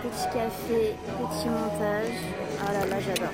Petit 0.03 0.25
café, 0.33 0.95
petit 1.03 1.49
montage. 1.49 2.13
Ah 2.61 2.73
là 2.73 2.85
là, 2.85 2.99
j'adore. 2.99 3.33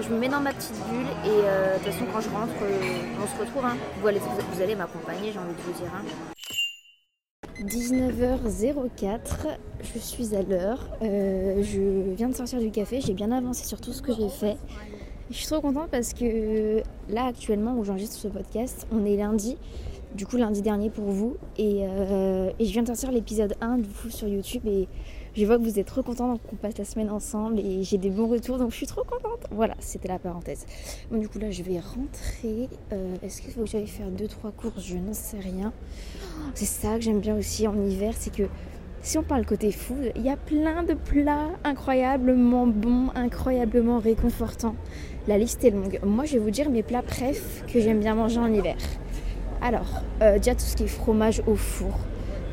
je 0.00 0.08
me 0.08 0.18
mets 0.18 0.28
dans 0.28 0.40
ma 0.40 0.52
petite 0.52 0.76
bulle 0.88 1.06
et 1.24 1.28
euh, 1.28 1.74
de 1.74 1.84
toute 1.84 1.92
façon 1.92 2.04
quand 2.12 2.20
je 2.20 2.30
rentre, 2.30 2.52
euh, 2.62 3.22
on 3.22 3.26
se 3.26 3.40
retrouve. 3.40 3.64
Hein. 3.64 3.76
Vous 4.00 4.06
allez, 4.06 4.20
vous 4.20 4.62
allez 4.62 4.76
m'accompagner, 4.76 5.32
j'ai 5.32 5.38
envie 5.38 5.54
de 5.54 5.60
vous 5.62 5.72
dire. 5.72 5.90
Hein. 5.94 6.04
19h04, 7.60 9.58
je 9.82 9.98
suis 9.98 10.36
à 10.36 10.42
l'heure. 10.42 10.88
Euh, 11.02 11.62
je 11.62 12.14
viens 12.14 12.28
de 12.28 12.34
sortir 12.34 12.60
du 12.60 12.70
café, 12.70 13.00
j'ai 13.00 13.14
bien 13.14 13.32
avancé 13.32 13.64
sur 13.64 13.80
tout 13.80 13.92
ce 13.92 14.02
que 14.02 14.14
j'ai 14.14 14.28
fait. 14.28 14.56
Je 15.30 15.36
suis 15.36 15.46
trop 15.46 15.60
contente 15.60 15.88
parce 15.90 16.12
que 16.12 16.82
là 17.08 17.26
actuellement 17.26 17.74
où 17.76 17.84
j'enregistre 17.84 18.16
ce 18.16 18.28
podcast, 18.28 18.86
on 18.92 19.04
est 19.04 19.16
lundi, 19.16 19.56
du 20.14 20.26
coup 20.26 20.36
lundi 20.36 20.62
dernier 20.62 20.90
pour 20.90 21.06
vous, 21.06 21.36
et, 21.58 21.80
euh, 21.82 22.50
je 22.60 22.64
viens 22.64 22.82
de 22.82 22.86
sortir 22.86 23.10
l'épisode 23.10 23.54
1 23.60 23.78
de 23.78 23.86
vous 23.86 24.10
sur 24.10 24.28
YouTube 24.28 24.62
et 24.66 24.88
je 25.36 25.44
vois 25.44 25.58
que 25.58 25.62
vous 25.62 25.78
êtes 25.80 25.86
trop 25.86 26.02
contents 26.02 26.38
qu'on 26.38 26.56
passe 26.56 26.78
la 26.78 26.84
semaine 26.84 27.10
ensemble 27.10 27.58
et 27.58 27.82
j'ai 27.82 27.98
des 27.98 28.10
bons 28.10 28.28
retours 28.28 28.58
donc 28.58 28.70
je 28.70 28.76
suis 28.76 28.86
trop 28.86 29.02
contente. 29.02 29.46
Voilà, 29.50 29.74
c'était 29.80 30.08
la 30.08 30.20
parenthèse. 30.20 30.64
Bon, 31.10 31.18
du 31.18 31.28
coup 31.28 31.40
là 31.40 31.50
je 31.50 31.62
vais 31.64 31.80
rentrer. 31.80 32.68
Euh, 32.92 33.16
est-ce 33.22 33.42
que 33.42 33.66
j'aille 33.66 33.88
faire 33.88 34.08
2-3 34.10 34.52
courses? 34.56 34.84
Je 34.84 34.96
n'en 34.96 35.12
sais 35.12 35.38
rien. 35.38 35.72
C'est 36.54 36.66
ça 36.66 36.94
que 36.94 37.00
j'aime 37.00 37.20
bien 37.20 37.36
aussi 37.36 37.66
en 37.66 37.74
hiver, 37.84 38.14
c'est 38.16 38.32
que 38.32 38.44
si 39.02 39.18
on 39.18 39.22
parle 39.22 39.44
côté 39.44 39.70
food, 39.72 40.12
il 40.16 40.22
y 40.22 40.30
a 40.30 40.36
plein 40.36 40.82
de 40.82 40.94
plats 40.94 41.50
incroyablement 41.64 42.66
bons, 42.66 43.08
incroyablement 43.14 43.98
réconfortants. 43.98 44.76
La 45.26 45.36
liste 45.36 45.64
est 45.64 45.70
longue. 45.70 45.98
Moi 46.06 46.24
je 46.26 46.34
vais 46.34 46.38
vous 46.38 46.50
dire 46.50 46.70
mes 46.70 46.82
plats 46.82 47.02
préf 47.02 47.64
que 47.66 47.80
j'aime 47.80 47.98
bien 47.98 48.14
manger 48.14 48.38
en 48.38 48.52
hiver. 48.52 48.76
Alors, 49.64 50.02
euh, 50.20 50.36
déjà 50.36 50.54
tout 50.54 50.60
ce 50.66 50.76
qui 50.76 50.82
est 50.82 50.88
fromage 50.88 51.40
au 51.46 51.56
four 51.56 51.98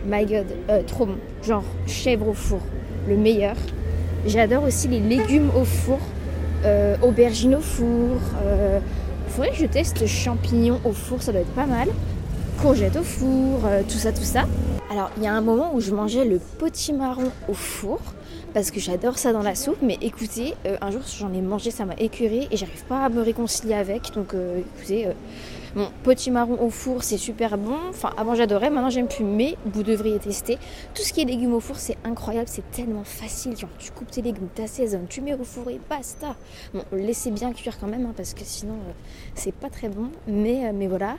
My 0.08 0.26
god, 0.26 0.46
euh, 0.70 0.82
trop 0.82 1.06
bon. 1.06 1.18
Genre 1.44 1.66
chèvre 1.86 2.30
au 2.30 2.34
four, 2.34 2.62
le 3.06 3.18
meilleur. 3.18 3.58
J'adore 4.26 4.64
aussi 4.64 4.88
les 4.88 5.02
légumes 5.02 5.52
au 5.54 5.66
four, 5.66 6.00
euh, 6.64 6.96
aubergines 7.04 7.56
au 7.56 7.60
four. 7.60 8.18
Faudrait 9.28 9.52
que 9.52 9.58
je 9.58 9.66
teste 9.66 10.08
champignons 10.08 10.80
au 10.86 10.94
four, 10.94 11.22
ça 11.22 11.34
doit 11.34 11.42
être 11.42 11.54
pas 11.54 11.66
mal. 11.66 11.90
Courgettes 12.62 12.96
au 12.96 13.04
four, 13.04 13.60
tout 13.90 13.98
ça, 13.98 14.14
tout 14.14 14.24
ça. 14.24 14.46
Alors, 14.90 15.12
il 15.18 15.24
y 15.24 15.28
a 15.28 15.34
un 15.34 15.42
moment 15.42 15.72
où 15.74 15.82
je 15.82 15.92
mangeais 15.92 16.24
le 16.24 16.40
potimarron 16.60 17.30
au 17.50 17.54
four 17.54 18.00
parce 18.54 18.72
que 18.72 18.80
j'adore 18.80 19.18
ça 19.18 19.34
dans 19.34 19.44
la 19.44 19.56
soupe. 19.56 19.78
Mais 19.82 19.98
écoutez, 20.02 20.54
un 20.80 20.92
jour 20.92 21.02
j'en 21.20 21.34
ai 21.34 21.42
mangé, 21.42 21.72
ça 21.72 21.84
m'a 21.84 21.96
écœuré 21.98 22.48
et 22.52 22.58
j'arrive 22.58 22.86
pas 22.86 23.04
à 23.04 23.10
me 23.10 23.22
réconcilier 23.22 23.74
avec. 23.74 24.14
Donc, 24.14 24.34
écoutez, 24.78 25.08
Bon, 25.74 25.90
potimarron 26.04 26.62
au 26.62 26.70
four, 26.70 27.02
c'est 27.02 27.18
super 27.18 27.58
bon. 27.58 27.78
Enfin, 27.90 28.12
avant 28.18 28.36
j'adorais, 28.36 28.70
maintenant 28.70 28.90
j'aime 28.90 29.08
plus, 29.08 29.24
mais 29.24 29.56
vous 29.66 29.84
devriez 29.84 30.20
tester. 30.20 30.58
Tout 30.94 31.02
ce 31.02 31.14
qui 31.14 31.22
est 31.22 31.26
légumes 31.26 31.54
au 31.54 31.62
four, 31.62 31.78
c'est 31.78 31.98
incroyable, 32.04 32.50
c'est 32.50 32.70
tellement 32.72 33.06
facile. 33.06 33.56
Genre, 33.56 33.70
tu 33.80 33.92
coupes 33.92 34.12
tes 34.12 34.22
légumes, 34.22 34.50
t'assaisonnes, 34.54 35.08
tu 35.08 35.22
mets 35.22 35.34
au 35.34 35.46
four 35.46 35.70
et 35.70 35.80
basta. 35.90 36.36
Bon, 36.74 36.84
laissez 36.92 37.32
bien 37.32 37.54
cuire 37.54 37.80
quand 37.80 37.88
même, 37.88 38.06
hein, 38.06 38.14
parce 38.18 38.34
que 38.34 38.44
sinon, 38.44 38.74
euh, 38.74 38.92
c'est 39.34 39.54
pas 39.54 39.70
très 39.70 39.88
bon. 39.88 40.12
Mais, 40.28 40.68
euh, 40.68 40.72
mais 40.74 40.88
voilà. 40.88 41.16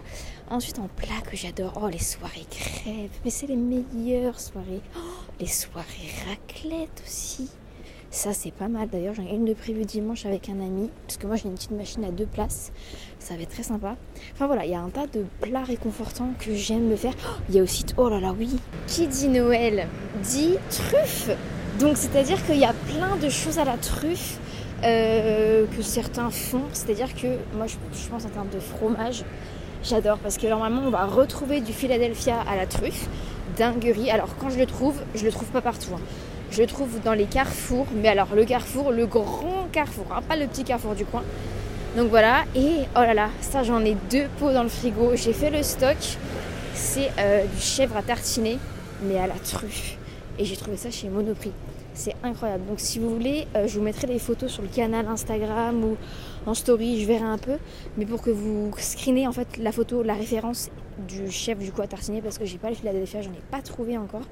Ensuite, 0.51 0.79
en 0.79 0.89
plat 0.89 1.23
que 1.31 1.35
j'adore, 1.35 1.81
oh, 1.83 1.89
les 1.89 1.99
soirées 1.99 2.47
crêpes. 2.51 3.11
Mais 3.25 3.31
c'est 3.31 3.47
les 3.47 3.57
meilleures 3.57 4.39
soirées. 4.39 4.83
Oh, 4.97 5.01
les 5.41 5.47
soirées 5.47 6.13
raclette 6.29 7.03
aussi. 7.07 7.49
Ça, 8.13 8.35
c'est 8.35 8.51
pas 8.51 8.69
mal. 8.69 8.91
D'ailleurs, 8.91 9.15
j'en 9.15 9.23
ai 9.23 9.35
une 9.35 9.47
de 9.47 9.55
prévue 9.55 9.87
dimanche 9.87 10.27
avec 10.27 10.51
un 10.51 10.61
ami. 10.61 10.91
Parce 11.07 11.17
que 11.17 11.27
moi, 11.27 11.37
j'ai 11.37 11.49
une 11.49 11.55
petite 11.55 11.71
machine 11.71 12.05
à 12.05 12.11
deux 12.11 12.27
places. 12.27 12.71
Ça 13.19 13.35
va 13.35 13.41
être 13.41 13.49
très 13.49 13.63
sympa. 13.63 13.97
Enfin 14.35 14.47
voilà, 14.47 14.67
il 14.67 14.71
y 14.71 14.75
a 14.75 14.83
un 14.83 14.91
tas 14.91 15.07
de 15.07 15.25
plats 15.41 15.65
réconfortants 15.65 16.35
que 16.39 16.55
j'aime 16.55 16.89
me 16.89 16.97
faire. 16.97 17.15
Oh, 17.27 17.41
il 17.49 17.55
y 17.55 17.59
a 17.59 17.63
aussi. 17.63 17.87
Oh 17.97 18.11
là 18.11 18.21
là, 18.21 18.35
oui. 18.39 18.51
Qui 18.87 19.07
dit 19.07 19.29
Noël 19.29 19.89
dit 20.23 20.57
truffe. 20.69 21.31
Donc, 21.81 21.97
c'est-à-dire 21.97 22.45
qu'il 22.45 22.59
y 22.59 22.67
a 22.67 22.75
plein 22.75 23.17
de 23.17 23.31
choses 23.31 23.59
à 23.59 23.65
la 23.65 23.79
truffe. 23.79 24.39
Euh, 24.85 25.65
que 25.75 25.81
certains 25.81 26.29
font. 26.29 26.65
C'est-à-dire 26.75 27.15
que 27.15 27.39
moi, 27.57 27.67
je, 27.67 27.77
pense 28.11 28.27
en 28.27 28.29
termes 28.29 28.51
de 28.51 28.59
fromage, 28.59 29.25
j'adore 29.85 30.19
parce 30.19 30.37
que 30.37 30.47
normalement, 30.49 30.83
on 30.85 30.91
va 30.91 31.07
retrouver 31.07 31.61
du 31.61 31.73
Philadelphia 31.73 32.41
à 32.41 32.57
la 32.57 32.67
truffe, 32.67 33.09
dinguerie. 33.57 34.11
Alors, 34.11 34.37
quand 34.39 34.51
je 34.51 34.59
le 34.59 34.67
trouve, 34.67 35.01
je 35.15 35.25
le 35.25 35.31
trouve 35.31 35.49
pas 35.49 35.63
partout. 35.63 35.93
Hein. 35.95 36.01
Je 36.53 36.65
trouve 36.65 37.01
dans 37.03 37.15
les 37.15 37.25
carrefours, 37.25 37.87
mais 37.95 38.09
alors 38.11 38.35
le 38.35 38.45
carrefour, 38.45 38.93
le 38.93 39.07
grand 39.07 39.69
carrefour, 39.73 40.05
hein, 40.15 40.21
pas 40.21 40.37
le 40.37 40.47
petit 40.47 40.65
carrefour 40.65 40.95
du 40.95 41.07
coin. 41.07 41.23
Donc 41.97 42.11
voilà, 42.11 42.45
et 42.55 42.81
oh 42.95 43.01
là 43.01 43.15
là, 43.15 43.31
ça 43.41 43.63
j'en 43.63 43.83
ai 43.83 43.97
deux 44.11 44.27
pots 44.39 44.53
dans 44.53 44.63
le 44.63 44.69
frigo. 44.69 45.17
J'ai 45.17 45.33
fait 45.33 45.49
le 45.49 45.63
stock, 45.63 45.97
c'est 46.75 47.11
euh, 47.19 47.47
du 47.47 47.59
chèvre 47.59 47.97
à 47.97 48.03
tartiner, 48.03 48.59
mais 49.03 49.17
à 49.17 49.27
la 49.27 49.35
truffe. 49.37 49.97
Et 50.39 50.45
j'ai 50.45 50.57
trouvé 50.57 50.77
ça 50.77 50.91
chez 50.91 51.09
Monoprix. 51.09 51.53
C'est 51.95 52.15
incroyable. 52.23 52.67
Donc 52.67 52.81
si 52.81 52.99
vous 52.99 53.09
voulez, 53.09 53.47
euh, 53.57 53.67
je 53.67 53.79
vous 53.79 53.85
mettrai 53.85 54.07
les 54.07 54.19
photos 54.19 54.53
sur 54.53 54.61
le 54.61 54.69
canal 54.69 55.07
Instagram 55.09 55.83
ou 55.83 55.97
en 56.45 56.53
story, 56.53 57.01
je 57.01 57.07
verrai 57.07 57.25
un 57.25 57.39
peu. 57.39 57.57
Mais 57.97 58.05
pour 58.05 58.21
que 58.21 58.31
vous 58.31 58.71
screenez 58.77 59.27
en 59.27 59.33
fait 59.33 59.57
la 59.57 59.73
photo, 59.73 60.03
la 60.03 60.15
référence 60.15 60.69
du 61.09 61.31
chèvre 61.31 61.63
du 61.63 61.73
coup 61.73 61.81
à 61.81 61.87
tartiner, 61.87 62.21
parce 62.21 62.37
que 62.37 62.45
j'ai 62.45 62.59
pas 62.59 62.69
le 62.69 62.75
Philadelphia, 62.75 63.23
j'en 63.23 63.31
ai 63.31 63.43
pas 63.51 63.63
trouvé 63.63 63.97
encore. 63.97 64.27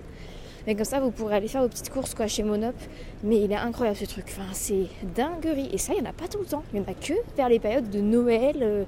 Mais 0.66 0.74
comme 0.74 0.84
ça, 0.84 1.00
vous 1.00 1.10
pourrez 1.10 1.36
aller 1.36 1.48
faire 1.48 1.62
vos 1.62 1.68
petites 1.68 1.90
courses 1.90 2.14
quoi, 2.14 2.26
chez 2.26 2.42
Monop. 2.42 2.74
Mais 3.22 3.40
il 3.42 3.52
est 3.52 3.56
incroyable 3.56 3.98
ce 3.98 4.06
truc. 4.06 4.26
Enfin, 4.28 4.48
c'est 4.52 4.86
dinguerie. 5.14 5.68
Et 5.72 5.78
ça, 5.78 5.92
il 5.92 6.00
n'y 6.00 6.06
en 6.06 6.10
a 6.10 6.14
pas 6.14 6.28
tout 6.28 6.38
le 6.38 6.46
temps. 6.46 6.62
Il 6.72 6.80
n'y 6.80 6.86
en 6.86 6.90
a 6.90 6.94
que 6.94 7.14
vers 7.36 7.48
les 7.48 7.58
périodes 7.58 7.90
de 7.90 8.00
Noël, 8.00 8.56
euh, 8.62 8.84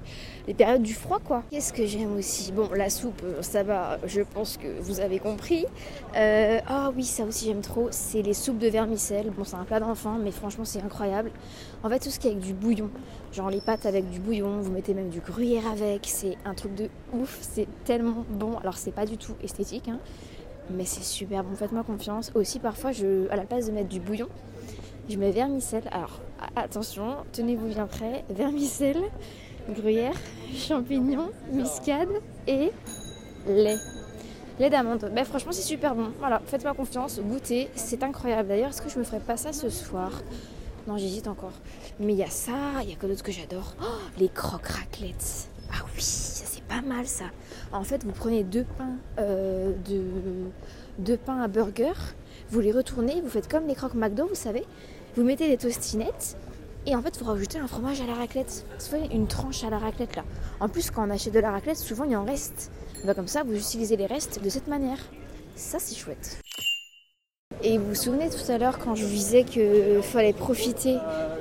les 0.46 0.54
périodes 0.54 0.82
du 0.82 0.94
froid, 0.94 1.18
quoi. 1.18 1.42
Qu'est-ce 1.50 1.72
que 1.72 1.86
j'aime 1.86 2.16
aussi? 2.16 2.52
Bon, 2.52 2.68
la 2.74 2.88
soupe, 2.88 3.22
euh, 3.24 3.42
ça 3.42 3.62
va, 3.62 3.98
je 4.06 4.22
pense 4.22 4.56
que 4.56 4.80
vous 4.80 5.00
avez 5.00 5.18
compris. 5.18 5.66
Euh, 6.16 6.60
ah 6.66 6.90
oui, 6.96 7.04
ça 7.04 7.24
aussi, 7.24 7.46
j'aime 7.46 7.60
trop. 7.60 7.88
C'est 7.90 8.22
les 8.22 8.34
soupes 8.34 8.58
de 8.58 8.68
vermicelle. 8.68 9.30
Bon, 9.30 9.44
c'est 9.44 9.56
un 9.56 9.64
plat 9.64 9.80
d'enfant, 9.80 10.18
mais 10.22 10.30
franchement, 10.30 10.64
c'est 10.64 10.80
incroyable. 10.80 11.30
En 11.82 11.88
fait, 11.88 11.98
tout 11.98 12.10
ce 12.10 12.18
qui 12.18 12.28
est 12.28 12.30
avec 12.30 12.42
du 12.42 12.54
bouillon. 12.54 12.90
Genre 13.32 13.50
les 13.50 13.60
pâtes 13.60 13.86
avec 13.86 14.08
du 14.10 14.18
bouillon, 14.18 14.60
vous 14.60 14.70
mettez 14.70 14.94
même 14.94 15.08
du 15.08 15.20
gruyère 15.20 15.66
avec. 15.70 16.06
C'est 16.06 16.36
un 16.44 16.54
truc 16.54 16.74
de 16.74 16.88
ouf. 17.12 17.38
C'est 17.40 17.66
tellement 17.84 18.24
bon. 18.30 18.56
Alors, 18.58 18.76
c'est 18.76 18.92
pas 18.92 19.06
du 19.06 19.18
tout 19.18 19.34
esthétique, 19.42 19.88
hein 19.88 19.98
mais 20.70 20.84
c'est 20.84 21.02
super 21.02 21.44
bon, 21.44 21.54
faites-moi 21.54 21.82
confiance. 21.82 22.30
Aussi, 22.34 22.58
parfois, 22.58 22.92
je, 22.92 23.28
à 23.30 23.36
la 23.36 23.44
place 23.44 23.66
de 23.66 23.72
mettre 23.72 23.88
du 23.88 24.00
bouillon, 24.00 24.28
je 25.08 25.16
mets 25.16 25.30
vermicelle. 25.30 25.84
Alors, 25.90 26.20
attention, 26.56 27.16
tenez-vous 27.32 27.68
bien 27.68 27.86
prêts. 27.86 28.24
Vermicelle, 28.30 29.02
gruyère, 29.68 30.14
champignons, 30.54 31.30
muscade 31.50 32.10
et 32.46 32.70
lait. 33.46 33.78
Lait 34.58 34.70
d'amande. 34.70 35.10
Ben, 35.14 35.24
franchement, 35.24 35.52
c'est 35.52 35.62
super 35.62 35.94
bon. 35.94 36.12
Voilà, 36.18 36.40
faites-moi 36.46 36.74
confiance, 36.74 37.18
goûtez, 37.20 37.68
c'est 37.74 38.02
incroyable. 38.02 38.48
D'ailleurs, 38.48 38.70
est-ce 38.70 38.82
que 38.82 38.90
je 38.90 38.98
me 38.98 39.04
ferais 39.04 39.20
pas 39.20 39.36
ça 39.36 39.52
ce 39.52 39.70
soir? 39.70 40.12
Non, 40.86 40.96
j'hésite 40.98 41.26
encore. 41.28 41.52
Mais 42.00 42.12
il 42.12 42.18
y 42.18 42.22
a 42.22 42.30
ça, 42.30 42.82
il 42.82 42.90
y 42.90 42.92
a 42.92 42.96
que 42.96 43.06
d'autres 43.06 43.22
que 43.22 43.32
j'adore? 43.32 43.74
Oh, 43.80 43.84
les 44.18 44.28
croques 44.28 44.66
raclettes. 44.66 45.48
Ah 45.70 45.84
oui, 45.94 46.02
c'est 46.02 46.62
pas 46.64 46.82
mal 46.82 47.06
ça. 47.06 47.24
En 47.72 47.84
fait, 47.84 48.04
vous 48.04 48.12
prenez 48.12 48.44
deux 48.44 48.66
pains, 48.76 48.96
euh, 49.18 49.72
de, 49.88 50.02
deux 50.98 51.16
pains 51.16 51.40
à 51.40 51.48
burger, 51.48 51.92
vous 52.50 52.60
les 52.60 52.70
retournez, 52.70 53.20
vous 53.22 53.30
faites 53.30 53.48
comme 53.48 53.66
les 53.66 53.74
croques 53.74 53.94
McDo, 53.94 54.26
vous 54.26 54.34
savez. 54.34 54.64
Vous 55.16 55.24
mettez 55.24 55.48
des 55.48 55.56
tostinettes 55.56 56.36
et 56.86 56.94
en 56.94 57.02
fait, 57.02 57.16
vous 57.18 57.24
rajoutez 57.24 57.58
un 57.58 57.66
fromage 57.66 58.00
à 58.00 58.06
la 58.06 58.14
raclette. 58.14 58.66
Vous 58.78 58.96
une 59.10 59.26
tranche 59.26 59.64
à 59.64 59.70
la 59.70 59.78
raclette 59.78 60.16
là. 60.16 60.24
En 60.60 60.68
plus, 60.68 60.90
quand 60.90 61.06
on 61.06 61.10
achète 61.10 61.32
de 61.32 61.38
la 61.38 61.50
raclette, 61.50 61.78
souvent 61.78 62.04
il 62.04 62.16
en 62.16 62.24
reste. 62.24 62.70
Bah, 63.06 63.14
comme 63.14 63.28
ça, 63.28 63.42
vous 63.42 63.56
utilisez 63.56 63.96
les 63.96 64.06
restes 64.06 64.42
de 64.42 64.48
cette 64.50 64.68
manière. 64.68 64.98
Ça, 65.54 65.78
c'est 65.78 65.94
chouette. 65.94 66.38
Et 67.62 67.78
vous 67.78 67.90
vous 67.90 67.94
souvenez 67.94 68.28
tout 68.28 68.50
à 68.50 68.58
l'heure 68.58 68.78
quand 68.78 68.94
je 68.94 69.04
vous 69.04 69.14
disais 69.14 69.44
qu'il 69.44 70.02
fallait 70.02 70.32
profiter 70.32 70.96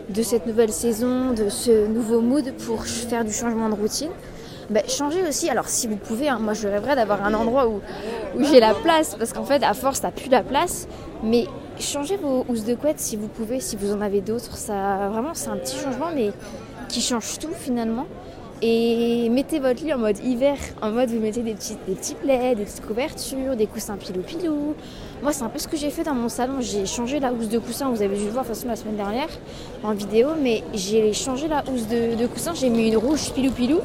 de 0.10 0.22
cette 0.22 0.46
nouvelle 0.46 0.72
saison, 0.72 1.34
de 1.34 1.50
ce 1.50 1.88
nouveau 1.88 2.22
mood 2.22 2.54
pour 2.66 2.86
faire 2.86 3.26
du 3.26 3.34
changement 3.34 3.70
de 3.70 3.76
routine 3.76 4.12
bah, 4.72 4.82
Changez 4.88 5.22
aussi, 5.28 5.50
alors 5.50 5.68
si 5.68 5.88
vous 5.88 5.98
pouvez, 5.98 6.30
hein, 6.30 6.40
moi 6.40 6.54
je 6.54 6.68
rêverais 6.68 6.96
d'avoir 6.96 7.24
un 7.24 7.34
endroit 7.34 7.68
où, 7.68 7.82
j'ai 8.40 8.60
la 8.60 8.74
place, 8.74 9.16
parce 9.16 9.34
qu'en 9.34 9.44
fait 9.44 9.64
à 9.64 9.74
force 9.74 10.02
t'as 10.02 10.12
plus 10.12 10.30
la 10.30 10.44
place, 10.44 10.88
mais 11.24 11.46
changez 11.80 12.18
vos 12.18 12.46
housses 12.48 12.66
de 12.66 12.76
couette 12.76 13.00
si 13.00 13.16
vous 13.16 13.28
pouvez, 13.28 13.60
si 13.60 13.76
vous 13.76 13.94
en 13.94 14.02
avez 14.02 14.22
d'autres, 14.22 14.56
ça 14.58 15.10
vraiment 15.10 15.34
c'est 15.34 15.50
un 15.50 15.58
petit 15.58 15.78
changement 15.78 16.08
mais 16.14 16.32
qui 16.90 17.02
change 17.02 17.40
tout 17.40 17.54
finalement. 17.54 18.06
Et 18.64 19.28
mettez 19.30 19.58
votre 19.58 19.84
lit 19.84 19.92
en 19.92 19.98
mode 19.98 20.20
hiver, 20.24 20.56
en 20.84 20.92
mode 20.92 21.10
vous 21.10 21.20
mettez 21.20 21.42
des 21.42 21.56
petits, 21.56 21.78
des 21.88 21.96
petits 21.96 22.14
plaids, 22.14 22.54
des 22.54 22.64
petites 22.64 22.86
couvertures, 22.86 23.56
des 23.56 23.66
coussins 23.66 23.98
pilou-pilou. 23.98 24.76
Moi, 25.24 25.34
c'est 25.34 25.42
un 25.42 25.50
peu 25.50 25.58
ce 25.58 25.68
que 25.68 25.76
j'ai 25.76 25.90
fait 25.90 26.04
dans 26.04 26.14
mon 26.14 26.30
salon. 26.30 26.62
J'ai 26.62 26.86
changé 26.86 27.20
la 27.20 27.34
housse 27.34 27.50
de 27.50 27.58
coussin, 27.58 27.90
vous 27.90 28.04
avez 28.04 28.16
dû 28.16 28.26
le 28.26 28.30
voir 28.30 28.44
de 28.44 28.50
toute 28.50 28.58
façon 28.58 28.68
la 28.68 28.76
semaine 28.76 28.98
dernière 28.98 29.30
en 29.84 29.94
vidéo, 29.94 30.30
mais 30.40 30.64
j'ai 30.76 31.12
changé 31.12 31.48
la 31.48 31.64
housse 31.72 31.88
de, 31.88 32.28
coussin. 32.28 32.54
J'ai 32.54 32.70
mis 32.70 32.90
une 32.90 32.98
rouge 32.98 33.32
pilou-pilou, 33.34 33.80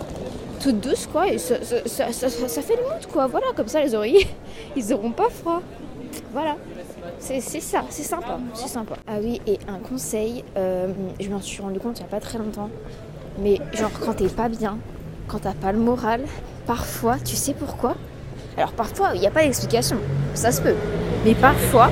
douce 0.70 1.08
quoi, 1.10 1.28
et 1.28 1.38
ça, 1.38 1.56
ça, 1.62 2.62
fait 2.62 2.76
le 2.76 2.82
mood 2.82 3.06
quoi. 3.12 3.26
Voilà, 3.26 3.46
comme 3.54 3.68
ça 3.68 3.82
les 3.82 3.94
oreillers, 3.94 4.26
ils 4.76 4.92
auront 4.92 5.12
pas 5.12 5.28
froid. 5.30 5.62
Voilà. 6.32 6.56
C'est 7.18 7.40
ça, 7.40 7.84
c'est 7.88 8.02
sympa, 8.02 8.38
c'est 8.54 8.68
sympa. 8.68 8.94
Ah 9.06 9.18
oui, 9.20 9.40
et 9.46 9.58
un 9.68 9.78
conseil, 9.78 10.44
euh, 10.56 10.88
je 11.20 11.28
m'en 11.28 11.40
suis 11.40 11.62
rendu 11.62 11.78
compte 11.78 11.98
il 11.98 12.02
n'y 12.02 12.08
a 12.08 12.10
pas 12.10 12.20
très 12.20 12.38
longtemps. 12.38 12.70
Mais 13.38 13.58
genre 13.72 13.90
quand 14.04 14.14
t'es 14.14 14.28
pas 14.28 14.48
bien, 14.48 14.78
quand 15.28 15.40
t'as 15.40 15.54
pas 15.54 15.72
le 15.72 15.78
moral, 15.78 16.22
parfois, 16.66 17.16
tu 17.24 17.36
sais 17.36 17.54
pourquoi? 17.54 17.96
Alors 18.56 18.72
parfois, 18.72 19.10
il 19.14 19.20
n'y 19.20 19.26
a 19.26 19.30
pas 19.30 19.42
d'explication, 19.42 19.98
ça 20.34 20.52
se 20.52 20.62
peut. 20.62 20.74
Mais 21.24 21.34
parfois, 21.34 21.90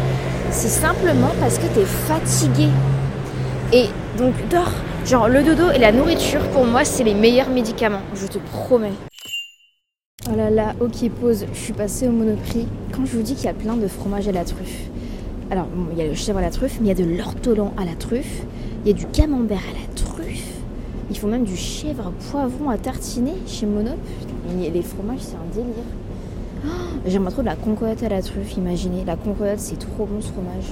c'est 0.50 0.68
simplement 0.68 1.30
parce 1.40 1.58
que 1.58 1.66
t'es 1.66 1.84
fatigué. 1.84 2.68
Et 3.72 3.88
donc 4.16 4.34
dors, 4.50 4.72
Genre 5.06 5.28
le 5.28 5.42
dodo 5.42 5.70
et 5.70 5.78
la 5.78 5.92
nourriture 5.92 6.40
pour 6.48 6.64
moi 6.64 6.82
c'est 6.82 7.04
les 7.04 7.12
meilleurs 7.12 7.50
médicaments, 7.50 8.00
je 8.14 8.26
te 8.26 8.38
promets. 8.38 8.94
Oh 10.30 10.34
là 10.34 10.48
là, 10.48 10.74
ok 10.80 11.10
pause, 11.20 11.44
je 11.52 11.58
suis 11.58 11.74
passée 11.74 12.08
au 12.08 12.10
monoprix. 12.10 12.66
Quand 12.90 13.04
je 13.04 13.18
vous 13.18 13.22
dis 13.22 13.34
qu'il 13.34 13.44
y 13.44 13.48
a 13.48 13.52
plein 13.52 13.76
de 13.76 13.86
fromage 13.86 14.28
à 14.28 14.32
la 14.32 14.46
truffe. 14.46 14.88
Alors 15.50 15.66
il 15.92 15.98
y 15.98 16.00
a 16.00 16.06
le 16.06 16.14
chèvre 16.14 16.38
à 16.38 16.40
la 16.40 16.48
truffe, 16.48 16.78
mais 16.80 16.86
il 16.86 16.98
y 16.98 17.02
a 17.02 17.06
de 17.06 17.18
l'ortolan 17.18 17.74
à 17.76 17.84
la 17.84 17.94
truffe, 17.94 18.44
il 18.84 18.92
y 18.92 18.94
a 18.94 18.96
du 18.96 19.04
camembert 19.08 19.58
à 19.58 19.78
la 19.78 19.94
truffe. 19.94 20.48
Ils 21.10 21.18
font 21.18 21.28
même 21.28 21.44
du 21.44 21.56
chèvre 21.56 22.10
poivron 22.30 22.70
à 22.70 22.78
tartiner 22.78 23.34
chez 23.46 23.66
Monop. 23.66 23.98
Les 24.58 24.80
fromages 24.80 25.20
c'est 25.20 25.36
un 25.36 25.54
délire. 25.54 25.84
Oh, 26.64 26.68
J'aimerais 27.04 27.30
trop 27.30 27.42
de 27.42 27.46
la 27.46 27.56
concoyote 27.56 28.02
à 28.02 28.08
la 28.08 28.22
truffe, 28.22 28.56
imaginez. 28.56 29.04
La 29.04 29.16
concoyote 29.16 29.58
c'est 29.58 29.78
trop 29.78 30.06
bon 30.06 30.22
ce 30.22 30.28
fromage. 30.28 30.70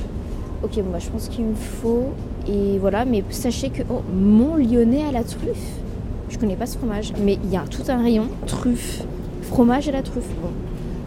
Ok, 0.63 0.77
bon 0.77 0.91
bah 0.91 1.01
je 1.01 1.11
pense 1.11 1.29
qu'il 1.29 1.45
me 1.45 1.55
faut. 1.55 2.13
Et 2.47 2.79
voilà, 2.79 3.05
mais 3.05 3.25
sachez 3.31 3.71
que 3.71 3.83
oh, 3.91 4.03
mon 4.13 4.55
lyonnais 4.57 5.05
à 5.05 5.11
la 5.11 5.25
truffe. 5.25 5.81
Je 6.29 6.39
connais 6.39 6.55
pas 6.55 6.67
ce 6.67 6.79
fromage, 6.79 7.13
mais 7.19 7.35
il 7.43 7.51
y 7.51 7.57
a 7.57 7.65
tout 7.67 7.83
un 7.89 8.01
rayon 8.01 8.29
truffe, 8.47 9.03
fromage 9.43 9.89
à 9.89 9.93
la 9.93 10.03
truffe. 10.03 10.29
Bon, 10.41 10.53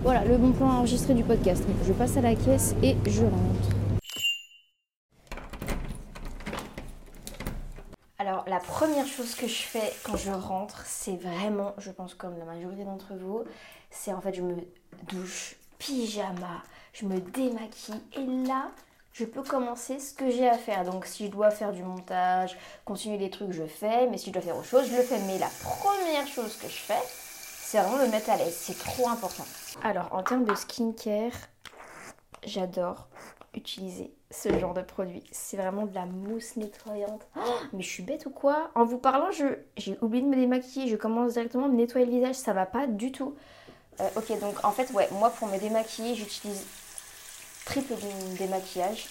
voilà 0.03 0.25
le 0.25 0.37
bon 0.37 0.51
plan 0.51 0.67
enregistré 0.67 1.13
du 1.13 1.23
podcast. 1.23 1.65
Donc, 1.65 1.77
je 1.87 1.93
passe 1.93 2.17
à 2.17 2.21
la 2.21 2.35
caisse 2.35 2.75
et 2.83 2.97
je 3.05 3.21
rentre. 3.21 3.69
Alors 8.19 8.43
la 8.47 8.59
première 8.59 9.07
chose 9.07 9.35
que 9.35 9.47
je 9.47 9.61
fais 9.61 9.93
quand 10.03 10.17
je 10.17 10.31
rentre, 10.31 10.83
c'est 10.85 11.15
vraiment, 11.15 11.73
je 11.77 11.91
pense 11.91 12.13
comme 12.13 12.37
la 12.37 12.45
majorité 12.45 12.83
d'entre 12.83 13.13
vous, 13.13 13.43
c'est 13.89 14.11
en 14.11 14.19
fait 14.19 14.33
je 14.33 14.41
me 14.41 14.55
douche, 15.07 15.55
pyjama, 15.77 16.63
je 16.91 17.05
me 17.05 17.19
démaquille 17.19 18.01
et 18.17 18.47
là 18.47 18.71
je 19.15 19.23
peux 19.23 19.43
commencer 19.43 19.97
ce 19.99 20.13
que 20.13 20.29
j'ai 20.29 20.47
à 20.47 20.57
faire. 20.57 20.83
Donc 20.83 21.05
si 21.05 21.27
je 21.27 21.31
dois 21.31 21.49
faire 21.49 21.71
du 21.71 21.83
montage, 21.83 22.57
continuer 22.83 23.17
les 23.17 23.29
trucs, 23.29 23.51
je 23.51 23.65
fais. 23.65 24.07
Mais 24.07 24.17
si 24.17 24.27
je 24.27 24.33
dois 24.33 24.41
faire 24.41 24.57
autre 24.57 24.67
chose, 24.67 24.89
je 24.91 24.95
le 24.95 25.03
fais. 25.03 25.19
Mais 25.19 25.39
la 25.39 25.49
première 25.63 26.27
chose 26.27 26.57
que 26.57 26.67
je 26.67 26.73
fais, 26.73 27.01
c'est 27.07 27.79
vraiment 27.79 27.97
me 28.03 28.11
mettre 28.11 28.29
à 28.29 28.35
l'aise. 28.35 28.55
C'est 28.59 28.77
trop 28.77 29.07
important. 29.07 29.45
Alors 29.83 30.09
en 30.11 30.21
termes 30.21 30.43
de 30.43 30.53
skincare, 30.53 31.31
j'adore 32.43 33.07
utiliser 33.53 34.13
ce 34.31 34.59
genre 34.59 34.73
de 34.73 34.81
produit. 34.81 35.23
C'est 35.31 35.55
vraiment 35.55 35.85
de 35.85 35.95
la 35.95 36.05
mousse 36.05 36.57
nettoyante. 36.57 37.25
Oh, 37.37 37.39
mais 37.71 37.83
je 37.83 37.89
suis 37.89 38.03
bête 38.03 38.25
ou 38.25 38.31
quoi? 38.31 38.69
En 38.75 38.83
vous 38.83 38.97
parlant, 38.97 39.29
j'ai 39.31 39.97
oublié 40.01 40.25
de 40.25 40.27
me 40.27 40.35
démaquiller. 40.35 40.89
Je 40.89 40.97
commence 40.97 41.33
directement 41.33 41.67
à 41.67 41.69
me 41.69 41.77
nettoyer 41.77 42.05
le 42.05 42.11
visage. 42.11 42.35
Ça 42.35 42.51
va 42.51 42.65
pas 42.65 42.85
du 42.85 43.13
tout. 43.13 43.33
Euh, 44.01 44.09
ok, 44.17 44.37
donc 44.41 44.55
en 44.65 44.71
fait, 44.71 44.91
ouais, 44.91 45.07
moi 45.13 45.29
pour 45.29 45.47
me 45.47 45.57
démaquiller, 45.57 46.15
j'utilise 46.15 46.65
triple 47.65 47.93
démaquillage. 48.37 49.07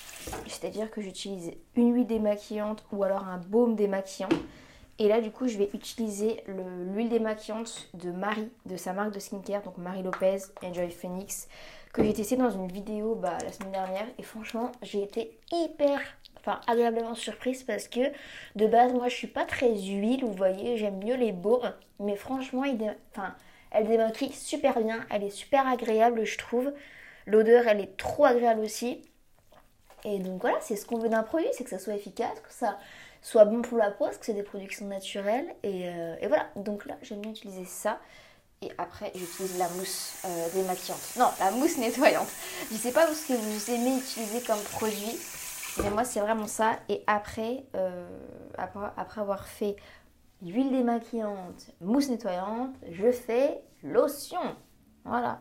C'est-à-dire 0.46 0.90
que 0.90 1.02
j'utilise 1.02 1.52
une 1.76 1.94
huile 1.94 2.06
démaquillante 2.06 2.84
ou 2.92 3.02
alors 3.04 3.24
un 3.24 3.38
baume 3.38 3.74
démaquillant. 3.74 4.28
Et 4.98 5.08
là, 5.08 5.20
du 5.20 5.30
coup, 5.30 5.48
je 5.48 5.58
vais 5.58 5.70
utiliser 5.74 6.44
l'huile 6.46 7.08
démaquillante 7.08 7.88
de 7.94 8.12
Marie, 8.12 8.50
de 8.64 8.76
sa 8.76 8.92
marque 8.92 9.12
de 9.12 9.18
skincare, 9.18 9.62
donc 9.62 9.76
Marie 9.76 10.04
Lopez 10.04 10.38
Enjoy 10.62 10.90
Phoenix, 10.90 11.48
que 11.92 12.04
j'ai 12.04 12.12
testé 12.12 12.36
dans 12.36 12.50
une 12.50 12.68
vidéo 12.68 13.16
bah, 13.16 13.36
la 13.42 13.52
semaine 13.52 13.72
dernière. 13.72 14.06
Et 14.18 14.22
franchement, 14.22 14.70
j'ai 14.82 15.02
été 15.02 15.36
hyper, 15.50 16.00
enfin 16.38 16.60
agréablement 16.68 17.16
surprise 17.16 17.64
parce 17.64 17.88
que 17.88 18.00
de 18.54 18.66
base, 18.68 18.92
moi, 18.92 19.08
je 19.08 19.16
suis 19.16 19.26
pas 19.26 19.44
très 19.44 19.76
huile, 19.76 20.24
vous 20.24 20.32
voyez, 20.32 20.76
j'aime 20.76 21.02
mieux 21.04 21.16
les 21.16 21.32
baumes. 21.32 21.72
Mais 21.98 22.14
franchement, 22.14 22.62
enfin, 23.10 23.34
elle 23.72 23.88
démaquille 23.88 24.32
super 24.32 24.80
bien, 24.80 25.04
elle 25.10 25.24
est 25.24 25.30
super 25.30 25.66
agréable, 25.66 26.24
je 26.24 26.38
trouve. 26.38 26.72
L'odeur, 27.26 27.66
elle 27.66 27.80
est 27.80 27.96
trop 27.96 28.24
agréable 28.24 28.60
aussi. 28.60 29.02
Et 30.04 30.18
donc 30.18 30.42
voilà, 30.42 30.58
c'est 30.60 30.76
ce 30.76 30.84
qu'on 30.84 30.98
veut 30.98 31.08
d'un 31.08 31.22
produit, 31.22 31.48
c'est 31.52 31.64
que 31.64 31.70
ça 31.70 31.78
soit 31.78 31.94
efficace, 31.94 32.38
que 32.40 32.52
ça 32.52 32.78
soit 33.22 33.46
bon 33.46 33.62
pour 33.62 33.78
la 33.78 33.90
peau, 33.90 34.04
parce 34.04 34.18
que 34.18 34.26
c'est 34.26 34.34
des 34.34 34.42
produits 34.42 34.68
qui 34.68 34.76
sont 34.76 34.86
naturels. 34.86 35.46
Et, 35.62 35.88
euh, 35.88 36.16
et 36.20 36.28
voilà, 36.28 36.46
donc 36.56 36.84
là, 36.84 36.96
j'aime 37.02 37.20
bien 37.20 37.30
utiliser 37.30 37.64
ça. 37.64 37.98
Et 38.60 38.70
après, 38.78 39.12
j'utilise 39.14 39.58
la 39.58 39.68
mousse 39.70 40.14
euh, 40.24 40.48
démaquillante. 40.54 41.16
Non, 41.18 41.28
la 41.40 41.50
mousse 41.50 41.78
nettoyante. 41.78 42.28
Je 42.70 42.76
sais 42.76 42.92
pas 42.92 43.06
ce 43.06 43.28
que 43.28 43.32
vous 43.34 43.70
aimez 43.70 43.98
utiliser 43.98 44.40
comme 44.42 44.60
produit, 44.72 45.18
mais 45.82 45.90
moi, 45.90 46.04
c'est 46.04 46.20
vraiment 46.20 46.46
ça. 46.46 46.78
Et 46.88 47.02
après, 47.06 47.64
euh, 47.74 48.06
après, 48.56 48.86
après 48.96 49.20
avoir 49.20 49.46
fait 49.46 49.76
l'huile 50.42 50.70
démaquillante, 50.70 51.70
mousse 51.80 52.08
nettoyante, 52.08 52.74
je 52.90 53.10
fais 53.10 53.62
lotion. 53.82 54.56
Voilà. 55.04 55.40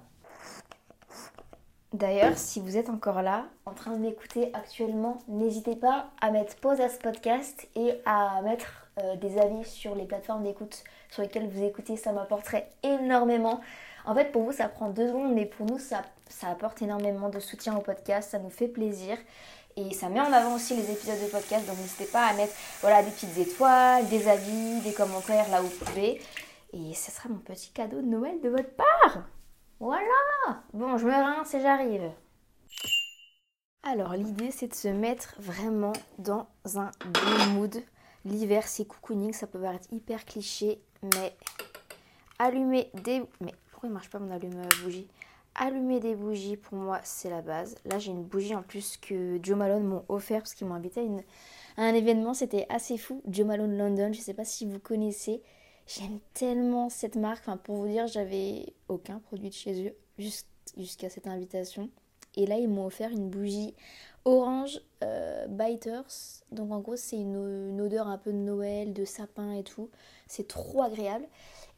D'ailleurs, 1.93 2.39
si 2.39 2.59
vous 2.59 2.75
êtes 2.75 2.89
encore 2.89 3.21
là, 3.21 3.45
en 3.67 3.73
train 3.73 3.91
de 3.91 3.99
m'écouter 3.99 4.49
actuellement, 4.55 5.19
n'hésitez 5.27 5.75
pas 5.75 6.09
à 6.21 6.31
mettre 6.31 6.55
pause 6.55 6.81
à 6.81 6.89
ce 6.89 6.97
podcast 6.97 7.67
et 7.75 7.93
à 8.07 8.41
mettre 8.41 8.87
euh, 8.99 9.15
des 9.15 9.37
avis 9.37 9.63
sur 9.63 9.93
les 9.93 10.05
plateformes 10.05 10.43
d'écoute 10.43 10.83
sur 11.11 11.21
lesquelles 11.21 11.47
vous 11.47 11.63
écoutez. 11.63 11.95
Ça 11.95 12.11
m'apporterait 12.11 12.67
énormément. 12.81 13.61
En 14.05 14.15
fait, 14.15 14.31
pour 14.31 14.41
vous, 14.41 14.51
ça 14.51 14.69
prend 14.69 14.89
deux 14.89 15.09
secondes, 15.09 15.35
mais 15.35 15.45
pour 15.45 15.67
nous, 15.67 15.77
ça, 15.77 16.01
ça 16.29 16.47
apporte 16.47 16.81
énormément 16.81 17.29
de 17.29 17.39
soutien 17.39 17.77
au 17.77 17.81
podcast. 17.81 18.31
Ça 18.31 18.39
nous 18.39 18.49
fait 18.49 18.67
plaisir. 18.67 19.15
Et 19.75 19.93
ça 19.93 20.09
met 20.09 20.19
en 20.19 20.33
avant 20.33 20.55
aussi 20.55 20.75
les 20.75 20.91
épisodes 20.91 21.21
de 21.23 21.29
podcast. 21.29 21.67
Donc 21.67 21.77
n'hésitez 21.77 22.05
pas 22.05 22.25
à 22.25 22.33
mettre 22.33 22.53
voilà, 22.81 23.03
des 23.03 23.11
petites 23.11 23.37
étoiles, 23.37 24.07
des 24.07 24.27
avis, 24.27 24.81
des 24.81 24.93
commentaires 24.93 25.47
là 25.51 25.61
où 25.61 25.65
vous 25.65 25.85
pouvez. 25.85 26.19
Et 26.73 26.95
ce 26.95 27.11
sera 27.11 27.29
mon 27.29 27.37
petit 27.37 27.69
cadeau 27.69 28.01
de 28.01 28.07
Noël 28.07 28.41
de 28.41 28.49
votre 28.49 28.71
part. 28.71 29.27
Voilà 29.83 30.63
Bon, 30.71 30.97
je 30.97 31.05
me 31.05 31.11
rince 31.11 31.53
et 31.55 31.59
j'arrive. 31.59 32.09
Alors, 33.83 34.13
l'idée, 34.13 34.49
c'est 34.49 34.69
de 34.69 34.73
se 34.73 34.87
mettre 34.87 35.35
vraiment 35.39 35.91
dans 36.19 36.47
un 36.75 36.89
bon 37.03 37.53
mood. 37.53 37.83
L'hiver, 38.23 38.65
c'est 38.65 38.85
cocooning, 38.85 39.33
ça 39.33 39.45
peut 39.45 39.59
paraître 39.59 39.91
hyper 39.91 40.23
cliché, 40.23 40.79
mais 41.01 41.35
allumer 42.39 42.91
des... 42.93 43.23
Mais 43.41 43.53
pourquoi 43.71 43.89
il 43.89 43.91
marche 43.91 44.09
pas 44.09 44.19
mon 44.19 44.31
allume-bougie 44.31 45.09
Allumer 45.53 45.99
des 45.99 46.15
bougies, 46.15 46.55
pour 46.55 46.77
moi, 46.77 47.01
c'est 47.03 47.29
la 47.29 47.41
base. 47.41 47.75
Là, 47.83 47.99
j'ai 47.99 48.11
une 48.11 48.23
bougie 48.23 48.55
en 48.55 48.63
plus 48.63 48.95
que 48.95 49.37
Joe 49.43 49.57
Malone 49.57 49.83
m'ont 49.83 50.05
offert 50.07 50.43
parce 50.43 50.53
qu'ils 50.53 50.65
m'ont 50.65 50.75
invité 50.75 51.05
à 51.75 51.81
un 51.81 51.93
événement. 51.93 52.33
C'était 52.33 52.67
assez 52.69 52.97
fou. 52.97 53.21
Joe 53.27 53.45
Malone 53.45 53.77
London, 53.77 54.13
je 54.13 54.19
ne 54.19 54.23
sais 54.23 54.33
pas 54.33 54.45
si 54.45 54.65
vous 54.65 54.79
connaissez. 54.79 55.43
J'aime 55.87 56.19
tellement 56.33 56.89
cette 56.89 57.15
marque. 57.15 57.43
Enfin, 57.47 57.57
pour 57.57 57.75
vous 57.75 57.87
dire, 57.87 58.07
j'avais 58.07 58.73
aucun 58.87 59.19
produit 59.19 59.49
de 59.49 59.53
chez 59.53 59.87
eux 59.87 59.95
jusqu'à 60.77 61.09
cette 61.09 61.27
invitation. 61.27 61.89
Et 62.35 62.45
là, 62.45 62.57
ils 62.57 62.69
m'ont 62.69 62.85
offert 62.85 63.11
une 63.11 63.29
bougie 63.29 63.75
orange 64.25 64.79
euh, 65.03 65.45
biters. 65.47 66.05
Donc, 66.51 66.71
en 66.71 66.79
gros, 66.79 66.95
c'est 66.95 67.17
une, 67.17 67.79
odeur 67.81 68.07
un 68.07 68.17
peu 68.17 68.31
de 68.31 68.37
Noël, 68.37 68.93
de 68.93 69.05
sapin 69.05 69.53
et 69.53 69.63
tout. 69.63 69.89
C'est 70.27 70.47
trop 70.47 70.81
agréable. 70.81 71.25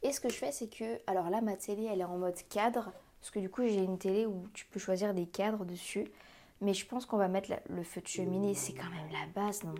Et 0.02 0.12
ce 0.12 0.20
que 0.20 0.28
je 0.28 0.36
fais, 0.36 0.52
c'est 0.52 0.68
que. 0.68 0.98
Alors 1.06 1.30
là, 1.30 1.40
ma 1.40 1.56
télé, 1.56 1.84
elle 1.84 2.00
est 2.00 2.04
en 2.04 2.18
mode 2.18 2.36
cadre. 2.48 2.92
Parce 3.20 3.30
que 3.30 3.40
du 3.40 3.50
coup, 3.50 3.62
j'ai 3.62 3.82
une 3.82 3.98
télé 3.98 4.24
où 4.26 4.46
tu 4.54 4.66
peux 4.66 4.78
choisir 4.78 5.14
des 5.14 5.26
cadres 5.26 5.64
dessus. 5.64 6.06
Mais 6.60 6.72
je 6.72 6.86
pense 6.86 7.04
qu'on 7.04 7.16
va 7.18 7.28
mettre 7.28 7.52
le 7.68 7.82
feu 7.82 8.00
de 8.00 8.06
cheminée. 8.06 8.54
C'est 8.54 8.72
quand 8.72 8.88
même 8.88 9.10
la 9.12 9.26
base, 9.34 9.62
non? 9.64 9.74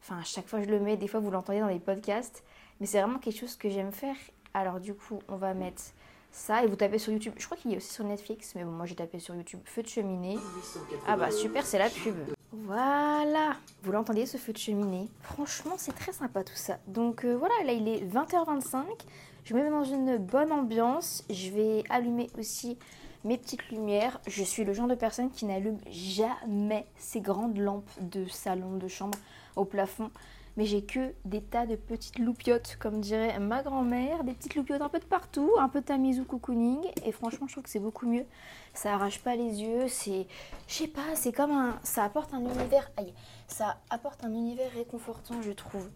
Enfin, 0.00 0.18
à 0.18 0.24
chaque 0.24 0.46
fois, 0.46 0.62
je 0.62 0.68
le 0.68 0.78
mets. 0.80 0.96
Des 0.96 1.08
fois, 1.08 1.20
vous 1.20 1.30
l'entendez 1.30 1.60
dans 1.60 1.66
les 1.66 1.80
podcasts. 1.80 2.44
Mais 2.80 2.86
c'est 2.86 3.00
vraiment 3.00 3.18
quelque 3.18 3.38
chose 3.38 3.56
que 3.56 3.68
j'aime 3.68 3.92
faire. 3.92 4.16
Alors 4.54 4.80
du 4.80 4.94
coup, 4.94 5.20
on 5.28 5.36
va 5.36 5.54
mettre 5.54 5.82
ça 6.32 6.64
et 6.64 6.66
vous 6.66 6.76
tapez 6.76 6.98
sur 6.98 7.12
YouTube. 7.12 7.34
Je 7.36 7.44
crois 7.44 7.56
qu'il 7.56 7.70
y 7.70 7.74
a 7.74 7.76
aussi 7.76 7.92
sur 7.92 8.04
Netflix, 8.04 8.54
mais 8.54 8.64
bon, 8.64 8.70
moi 8.70 8.86
j'ai 8.86 8.94
tapé 8.94 9.18
sur 9.18 9.34
YouTube 9.34 9.60
feu 9.64 9.82
de 9.82 9.88
cheminée. 9.88 10.38
Ah 11.06 11.16
bah 11.16 11.30
super, 11.30 11.64
c'est 11.64 11.78
la 11.78 11.90
pub. 11.90 12.16
Voilà, 12.52 13.56
vous 13.82 13.92
l'entendez 13.92 14.26
ce 14.26 14.36
feu 14.36 14.52
de 14.52 14.58
cheminée? 14.58 15.08
Franchement, 15.22 15.74
c'est 15.76 15.94
très 15.94 16.12
sympa 16.12 16.42
tout 16.42 16.56
ça. 16.56 16.78
Donc 16.86 17.24
euh, 17.24 17.36
voilà, 17.36 17.54
là 17.64 17.72
il 17.72 17.86
est 17.86 18.04
20h25. 18.04 18.84
Je 19.44 19.54
me 19.54 19.62
mets 19.62 19.70
dans 19.70 19.84
une 19.84 20.16
bonne 20.18 20.52
ambiance. 20.52 21.24
Je 21.30 21.50
vais 21.50 21.84
allumer 21.90 22.28
aussi 22.38 22.76
mes 23.24 23.38
petites 23.38 23.68
lumières. 23.70 24.20
Je 24.26 24.42
suis 24.42 24.64
le 24.64 24.72
genre 24.72 24.88
de 24.88 24.94
personne 24.94 25.30
qui 25.30 25.44
n'allume 25.44 25.78
jamais 25.90 26.86
ces 26.96 27.20
grandes 27.20 27.58
lampes 27.58 27.90
de 28.00 28.26
salon, 28.26 28.76
de 28.76 28.88
chambre 28.88 29.18
au 29.56 29.64
plafond 29.64 30.10
mais 30.56 30.64
j'ai 30.64 30.82
que 30.82 31.12
des 31.24 31.40
tas 31.40 31.66
de 31.66 31.76
petites 31.76 32.18
loupiottes, 32.18 32.76
comme 32.78 33.00
dirait 33.00 33.38
ma 33.38 33.62
grand-mère, 33.62 34.24
des 34.24 34.32
petites 34.32 34.54
loupiottes 34.54 34.82
un 34.82 34.88
peu 34.88 34.98
de 34.98 35.04
partout, 35.04 35.52
un 35.58 35.68
peu 35.68 35.80
de 35.80 35.86
tamisou 35.86 36.24
cocooning, 36.24 36.80
et 37.04 37.12
franchement 37.12 37.46
je 37.46 37.52
trouve 37.52 37.64
que 37.64 37.70
c'est 37.70 37.78
beaucoup 37.78 38.06
mieux. 38.06 38.26
Ça 38.74 38.94
arrache 38.94 39.20
pas 39.20 39.36
les 39.36 39.62
yeux, 39.62 39.88
c'est, 39.88 40.26
je 40.68 40.74
sais 40.74 40.88
pas, 40.88 41.14
c'est 41.14 41.32
comme 41.32 41.52
un, 41.52 41.78
ça 41.82 42.04
apporte 42.04 42.32
un 42.34 42.40
univers, 42.40 42.90
aïe, 42.96 43.12
ça 43.46 43.78
apporte 43.90 44.24
un 44.24 44.32
univers 44.32 44.70
réconfortant 44.72 45.42
je 45.42 45.52
trouve. 45.52 45.88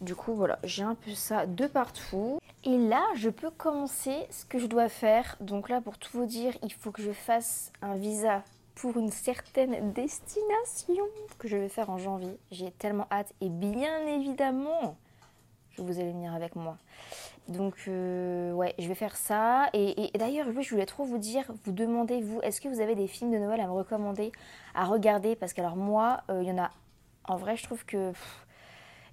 Du 0.00 0.14
coup 0.14 0.34
voilà, 0.34 0.58
j'ai 0.64 0.82
un 0.82 0.94
peu 0.94 1.12
ça 1.12 1.46
de 1.46 1.66
partout. 1.66 2.38
Et 2.64 2.78
là, 2.78 3.04
je 3.14 3.30
peux 3.30 3.50
commencer 3.50 4.26
ce 4.30 4.44
que 4.44 4.58
je 4.58 4.66
dois 4.66 4.88
faire. 4.88 5.36
Donc 5.40 5.68
là, 5.68 5.80
pour 5.80 5.98
tout 5.98 6.10
vous 6.12 6.26
dire, 6.26 6.52
il 6.64 6.72
faut 6.72 6.90
que 6.90 7.00
je 7.00 7.12
fasse 7.12 7.70
un 7.80 7.94
visa 7.94 8.42
pour 8.76 8.98
une 8.98 9.10
certaine 9.10 9.92
destination 9.92 11.04
que 11.38 11.48
je 11.48 11.56
vais 11.56 11.68
faire 11.68 11.90
en 11.90 11.98
janvier. 11.98 12.38
J'ai 12.50 12.70
tellement 12.70 13.06
hâte 13.10 13.32
et 13.40 13.48
bien 13.48 14.06
évidemment, 14.06 14.96
je 15.70 15.82
vous 15.82 15.98
allez 15.98 16.12
venir 16.12 16.34
avec 16.34 16.54
moi. 16.54 16.76
Donc 17.48 17.74
euh, 17.88 18.52
ouais, 18.52 18.74
je 18.78 18.86
vais 18.86 18.94
faire 18.94 19.16
ça. 19.16 19.68
Et, 19.72 20.10
d'ailleurs, 20.18 20.48
je 20.60 20.70
voulais 20.70 20.86
trop 20.86 21.04
vous 21.04 21.16
dire, 21.16 21.50
vous 21.64 21.72
demandez 21.72 22.20
vous, 22.20 22.40
est-ce 22.42 22.60
que 22.60 22.68
vous 22.68 22.80
avez 22.80 22.94
des 22.94 23.06
films 23.06 23.32
de 23.32 23.38
Noël 23.38 23.60
à 23.60 23.66
me 23.66 23.72
recommander, 23.72 24.30
à 24.74 24.84
regarder? 24.84 25.36
Parce 25.36 25.54
que 25.54 25.62
alors 25.62 25.76
moi, 25.76 26.20
euh, 26.30 26.42
il 26.42 26.48
y 26.48 26.52
en 26.52 26.62
a. 26.62 26.70
En 27.24 27.36
vrai, 27.36 27.56
je 27.56 27.64
trouve 27.64 27.84
que 27.86 28.12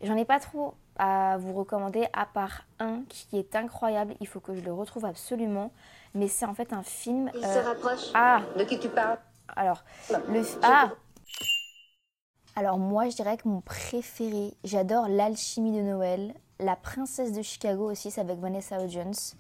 j'en 0.01 0.17
ai 0.17 0.25
pas 0.25 0.39
trop 0.39 0.73
à 0.97 1.37
vous 1.39 1.53
recommander 1.53 2.05
à 2.11 2.25
part 2.25 2.65
un 2.79 3.03
qui 3.07 3.37
est 3.37 3.55
incroyable. 3.55 4.15
Il 4.19 4.27
faut 4.27 4.41
que 4.41 4.53
je 4.53 4.61
le 4.61 4.73
retrouve 4.73 5.05
absolument. 5.05 5.71
Mais 6.15 6.27
c'est 6.27 6.45
en 6.45 6.53
fait 6.53 6.73
un 6.73 6.83
film. 6.83 7.31
Il 7.33 7.41
se 7.41 7.59
rapproche. 7.59 8.11
Ah 8.13 8.41
De 8.57 8.65
qui 8.65 8.77
tu 8.77 8.89
parles 8.89 9.17
Alors, 9.55 9.83
le. 10.29 10.41
Ah 10.61 10.91
Alors, 12.55 12.77
moi, 12.77 13.09
je 13.09 13.15
dirais 13.15 13.37
que 13.37 13.47
mon 13.47 13.61
préféré, 13.61 14.53
j'adore 14.63 15.07
L'Alchimie 15.07 15.75
de 15.75 15.81
Noël. 15.81 16.33
La 16.59 16.75
Princesse 16.75 17.33
de 17.33 17.41
Chicago 17.41 17.91
aussi, 17.91 18.11
c'est 18.11 18.21
avec 18.21 18.39
Vanessa 18.39 18.83
Hudgens. 18.83 19.35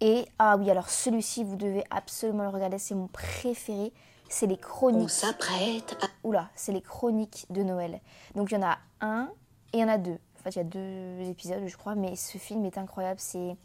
Et, 0.00 0.26
ah 0.38 0.56
oui, 0.56 0.70
alors 0.70 0.88
celui-ci, 0.88 1.44
vous 1.44 1.56
devez 1.56 1.84
absolument 1.90 2.44
le 2.44 2.48
regarder, 2.50 2.78
c'est 2.78 2.94
mon 2.94 3.08
préféré. 3.08 3.92
C'est 4.28 4.46
les 4.46 4.58
chroniques. 4.58 5.04
On 5.04 5.08
s'apprête 5.08 5.96
à... 6.02 6.06
Oula, 6.22 6.50
c'est 6.54 6.72
les 6.72 6.82
chroniques 6.82 7.46
de 7.50 7.62
Noël. 7.62 8.00
Donc 8.34 8.50
il 8.50 8.54
y 8.54 8.58
en 8.58 8.66
a 8.66 8.78
un 9.00 9.30
et 9.72 9.78
il 9.78 9.80
y 9.80 9.84
en 9.84 9.88
a 9.88 9.96
deux. 9.98 10.18
En 10.38 10.42
fait, 10.42 10.50
il 10.50 10.58
y 10.58 10.60
a 10.60 10.64
deux 10.64 11.22
épisodes, 11.22 11.66
je 11.66 11.76
crois, 11.76 11.94
mais 11.94 12.14
ce 12.14 12.36
film 12.38 12.64
est 12.66 12.78
incroyable. 12.78 13.18
C'est, 13.20 13.56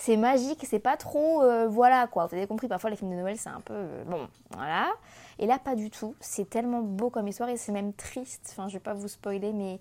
c'est 0.00 0.16
magique, 0.16 0.64
c'est 0.66 0.78
pas 0.78 0.96
trop. 0.96 1.42
euh, 1.42 1.68
voilà 1.68 2.06
quoi. 2.06 2.24
Vous 2.26 2.34
avez 2.34 2.46
compris, 2.46 2.68
parfois 2.68 2.88
les 2.88 2.96
films 2.96 3.10
de 3.10 3.16
Noël, 3.16 3.36
c'est 3.36 3.50
un 3.50 3.60
peu. 3.60 3.74
euh, 3.74 4.04
bon, 4.04 4.28
voilà. 4.56 4.88
Et 5.38 5.46
là, 5.46 5.58
pas 5.58 5.74
du 5.76 5.90
tout. 5.90 6.14
C'est 6.20 6.48
tellement 6.48 6.80
beau 6.80 7.10
comme 7.10 7.28
histoire 7.28 7.50
et 7.50 7.58
c'est 7.58 7.70
même 7.70 7.92
triste. 7.92 8.48
Enfin, 8.52 8.66
je 8.68 8.74
vais 8.74 8.80
pas 8.80 8.94
vous 8.94 9.08
spoiler, 9.08 9.52
mais 9.52 9.78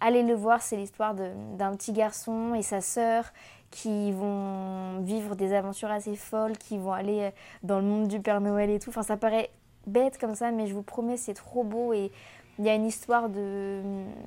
allez 0.00 0.22
le 0.22 0.34
voir. 0.34 0.60
C'est 0.60 0.76
l'histoire 0.76 1.14
d'un 1.14 1.74
petit 1.76 1.92
garçon 1.92 2.54
et 2.54 2.62
sa 2.62 2.82
sœur 2.82 3.24
qui 3.70 4.12
vont 4.12 5.00
vivre 5.00 5.34
des 5.34 5.54
aventures 5.54 5.90
assez 5.90 6.14
folles, 6.14 6.58
qui 6.58 6.76
vont 6.76 6.92
aller 6.92 7.20
euh, 7.22 7.30
dans 7.62 7.78
le 7.80 7.86
monde 7.86 8.06
du 8.08 8.20
Père 8.20 8.42
Noël 8.42 8.68
et 8.68 8.78
tout. 8.78 8.90
Enfin, 8.90 9.02
ça 9.02 9.16
paraît 9.16 9.50
bête 9.86 10.18
comme 10.18 10.34
ça, 10.34 10.50
mais 10.50 10.66
je 10.66 10.74
vous 10.74 10.82
promets, 10.82 11.16
c'est 11.16 11.32
trop 11.34 11.64
beau 11.64 11.94
et 11.94 12.12
il 12.58 12.66
y 12.66 12.68
a 12.68 12.74
une 12.74 12.84
histoire 12.84 13.30
de, 13.30 13.80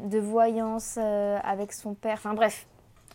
de 0.06 0.18
voyance 0.20 0.98
avec 0.98 1.74
son 1.74 1.94
père. 1.94 2.14
Enfin 2.14 2.34
bref, 2.34 2.66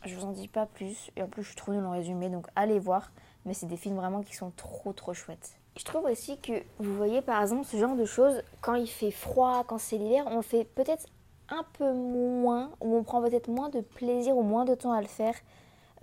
je 0.05 0.15
vous 0.15 0.25
en 0.25 0.33
dis 0.33 0.49
pas 0.49 0.67
plus. 0.67 1.11
Et 1.17 1.23
en 1.23 1.27
plus, 1.27 1.43
je 1.43 1.49
suis 1.49 1.57
trop 1.57 1.73
nulle 1.73 1.85
en 1.85 1.91
résumé, 1.91 2.29
donc 2.29 2.47
allez 2.57 2.79
voir. 2.79 3.11
Mais 3.45 3.55
c'est 3.55 3.67
des 3.67 3.77
films 3.77 3.97
vraiment 3.97 4.23
qui 4.23 4.35
sont 4.35 4.51
trop 4.57 4.93
trop 4.93 5.15
chouettes. 5.15 5.59
Je 5.77 5.85
trouve 5.85 6.05
aussi 6.05 6.39
que 6.39 6.53
vous 6.79 6.95
voyez 6.97 7.21
par 7.21 7.41
exemple 7.43 7.65
ce 7.65 7.77
genre 7.77 7.97
de 7.97 8.07
choses, 8.07 8.43
quand 8.63 8.75
il 8.75 8.89
fait 8.89 9.11
froid, 9.11 9.63
quand 9.67 9.79
c'est 9.79 9.99
l'hiver, 9.99 10.25
on 10.27 10.41
fait 10.41 10.65
peut-être 10.65 11.07
un 11.49 11.65
peu 11.75 11.93
moins, 11.93 12.71
ou 12.81 12.97
on 12.97 13.03
prend 13.03 13.23
peut-être 13.23 13.49
moins 13.49 13.69
de 13.69 13.81
plaisir 13.81 14.37
ou 14.37 14.43
moins 14.43 14.65
de 14.65 14.75
temps 14.75 14.93
à 14.93 15.01
le 15.01 15.07
faire 15.07 15.35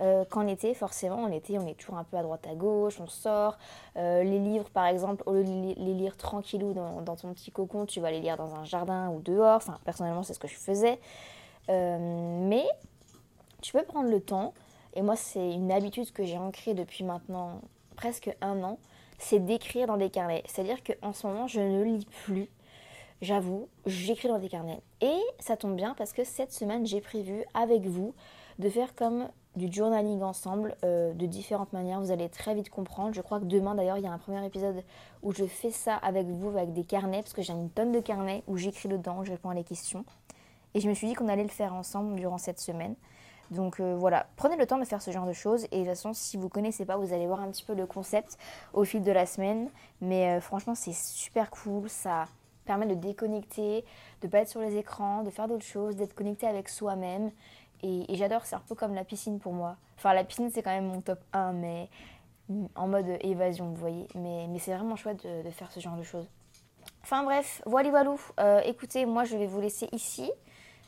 euh, 0.00 0.24
qu'en 0.24 0.46
été, 0.46 0.74
forcément, 0.74 1.22
en 1.22 1.30
été, 1.30 1.58
on 1.58 1.66
est 1.66 1.74
toujours 1.74 1.96
un 1.96 2.04
peu 2.04 2.16
à 2.16 2.22
droite 2.22 2.46
à 2.50 2.54
gauche, 2.54 2.98
on 3.00 3.06
sort. 3.06 3.58
Euh, 3.96 4.22
les 4.24 4.38
livres, 4.38 4.68
par 4.70 4.86
exemple, 4.86 5.22
au 5.26 5.32
lieu 5.32 5.44
de 5.44 5.74
les 5.76 5.94
lire 5.94 6.16
tranquillou 6.16 6.72
dans, 6.72 7.00
dans 7.02 7.16
ton 7.16 7.32
petit 7.32 7.52
cocon, 7.52 7.86
tu 7.86 8.00
vas 8.00 8.10
les 8.10 8.20
lire 8.20 8.36
dans 8.36 8.54
un 8.54 8.64
jardin 8.64 9.10
ou 9.10 9.20
dehors. 9.20 9.56
Enfin, 9.56 9.78
personnellement, 9.84 10.22
c'est 10.22 10.34
ce 10.34 10.40
que 10.40 10.48
je 10.48 10.56
faisais. 10.56 10.98
Euh, 11.68 11.98
mais 12.48 12.64
tu 13.64 13.72
peux 13.72 13.82
prendre 13.82 14.10
le 14.10 14.20
temps, 14.20 14.52
et 14.92 15.00
moi, 15.00 15.16
c'est 15.16 15.54
une 15.54 15.72
habitude 15.72 16.12
que 16.12 16.22
j'ai 16.22 16.36
ancrée 16.36 16.74
depuis 16.74 17.02
maintenant 17.02 17.62
presque 17.96 18.30
un 18.42 18.62
an, 18.62 18.78
c'est 19.18 19.38
d'écrire 19.38 19.86
dans 19.86 19.96
des 19.96 20.10
carnets. 20.10 20.42
C'est-à-dire 20.46 20.76
qu'en 20.84 21.14
ce 21.14 21.26
moment, 21.26 21.46
je 21.46 21.60
ne 21.60 21.82
lis 21.82 22.06
plus. 22.24 22.50
J'avoue, 23.22 23.68
j'écris 23.86 24.28
dans 24.28 24.38
des 24.38 24.50
carnets. 24.50 24.82
Et 25.00 25.18
ça 25.38 25.56
tombe 25.56 25.76
bien 25.76 25.94
parce 25.96 26.12
que 26.12 26.24
cette 26.24 26.52
semaine, 26.52 26.84
j'ai 26.84 27.00
prévu 27.00 27.42
avec 27.54 27.86
vous 27.86 28.14
de 28.58 28.68
faire 28.68 28.94
comme 28.94 29.28
du 29.56 29.72
journaling 29.72 30.20
ensemble 30.20 30.76
euh, 30.84 31.14
de 31.14 31.24
différentes 31.24 31.72
manières. 31.72 32.00
Vous 32.00 32.10
allez 32.10 32.28
très 32.28 32.54
vite 32.54 32.68
comprendre. 32.68 33.14
Je 33.14 33.22
crois 33.22 33.40
que 33.40 33.46
demain, 33.46 33.74
d'ailleurs, 33.74 33.96
il 33.96 34.04
y 34.04 34.08
a 34.08 34.12
un 34.12 34.18
premier 34.18 34.44
épisode 34.44 34.82
où 35.22 35.32
je 35.32 35.46
fais 35.46 35.70
ça 35.70 35.94
avec 35.94 36.26
vous, 36.26 36.50
avec 36.50 36.74
des 36.74 36.84
carnets, 36.84 37.22
parce 37.22 37.32
que 37.32 37.40
j'ai 37.40 37.54
une 37.54 37.70
tonne 37.70 37.92
de 37.92 38.00
carnets 38.00 38.42
où 38.46 38.58
j'écris 38.58 38.90
dedans, 38.90 39.24
je 39.24 39.30
réponds 39.30 39.48
à 39.48 39.54
les 39.54 39.64
questions. 39.64 40.04
Et 40.74 40.80
je 40.80 40.88
me 40.88 40.94
suis 40.94 41.06
dit 41.06 41.14
qu'on 41.14 41.28
allait 41.28 41.44
le 41.44 41.48
faire 41.48 41.72
ensemble 41.72 42.16
durant 42.16 42.36
cette 42.36 42.60
semaine. 42.60 42.94
Donc 43.50 43.80
euh, 43.80 43.94
voilà, 43.96 44.26
prenez 44.36 44.56
le 44.56 44.66
temps 44.66 44.78
de 44.78 44.84
faire 44.84 45.02
ce 45.02 45.10
genre 45.10 45.26
de 45.26 45.32
choses. 45.32 45.64
Et 45.70 45.80
de 45.80 45.84
toute 45.84 45.88
façon, 45.88 46.12
si 46.12 46.36
vous 46.36 46.48
connaissez 46.48 46.84
pas, 46.84 46.96
vous 46.96 47.12
allez 47.12 47.26
voir 47.26 47.40
un 47.40 47.50
petit 47.50 47.64
peu 47.64 47.74
le 47.74 47.86
concept 47.86 48.38
au 48.72 48.84
fil 48.84 49.02
de 49.02 49.12
la 49.12 49.26
semaine. 49.26 49.70
Mais 50.00 50.36
euh, 50.36 50.40
franchement, 50.40 50.74
c'est 50.74 50.94
super 50.94 51.50
cool. 51.50 51.88
Ça 51.88 52.26
permet 52.64 52.86
de 52.86 52.94
déconnecter, 52.94 53.84
de 54.22 54.28
pas 54.28 54.38
être 54.38 54.48
sur 54.48 54.60
les 54.60 54.76
écrans, 54.76 55.22
de 55.22 55.30
faire 55.30 55.48
d'autres 55.48 55.64
choses, 55.64 55.96
d'être 55.96 56.14
connecté 56.14 56.46
avec 56.46 56.68
soi-même. 56.68 57.30
Et, 57.82 58.06
j'adore, 58.16 58.46
c'est 58.46 58.56
un 58.56 58.62
peu 58.66 58.74
comme 58.74 58.94
la 58.94 59.04
piscine 59.04 59.38
pour 59.38 59.52
moi. 59.52 59.76
Enfin, 59.98 60.14
la 60.14 60.24
piscine, 60.24 60.50
c'est 60.50 60.62
quand 60.62 60.70
même 60.70 60.86
mon 60.86 61.02
top 61.02 61.20
1, 61.34 61.52
mais 61.52 61.90
en 62.74 62.88
mode 62.88 63.06
évasion, 63.20 63.66
vous 63.68 63.74
voyez. 63.74 64.08
Mais, 64.14 64.48
c'est 64.58 64.74
vraiment 64.74 64.96
chouette 64.96 65.26
de, 65.26 65.42
de 65.42 65.50
faire 65.50 65.70
ce 65.70 65.80
genre 65.80 65.96
de 65.96 66.02
choses. 66.02 66.26
Enfin 67.04 67.22
bref, 67.22 67.60
voilà 67.66 67.90
voilou. 67.90 68.18
Euh, 68.40 68.60
écoutez, 68.64 69.04
moi 69.04 69.24
je 69.24 69.36
vais 69.36 69.46
vous 69.46 69.60
laisser 69.60 69.90
ici. 69.92 70.30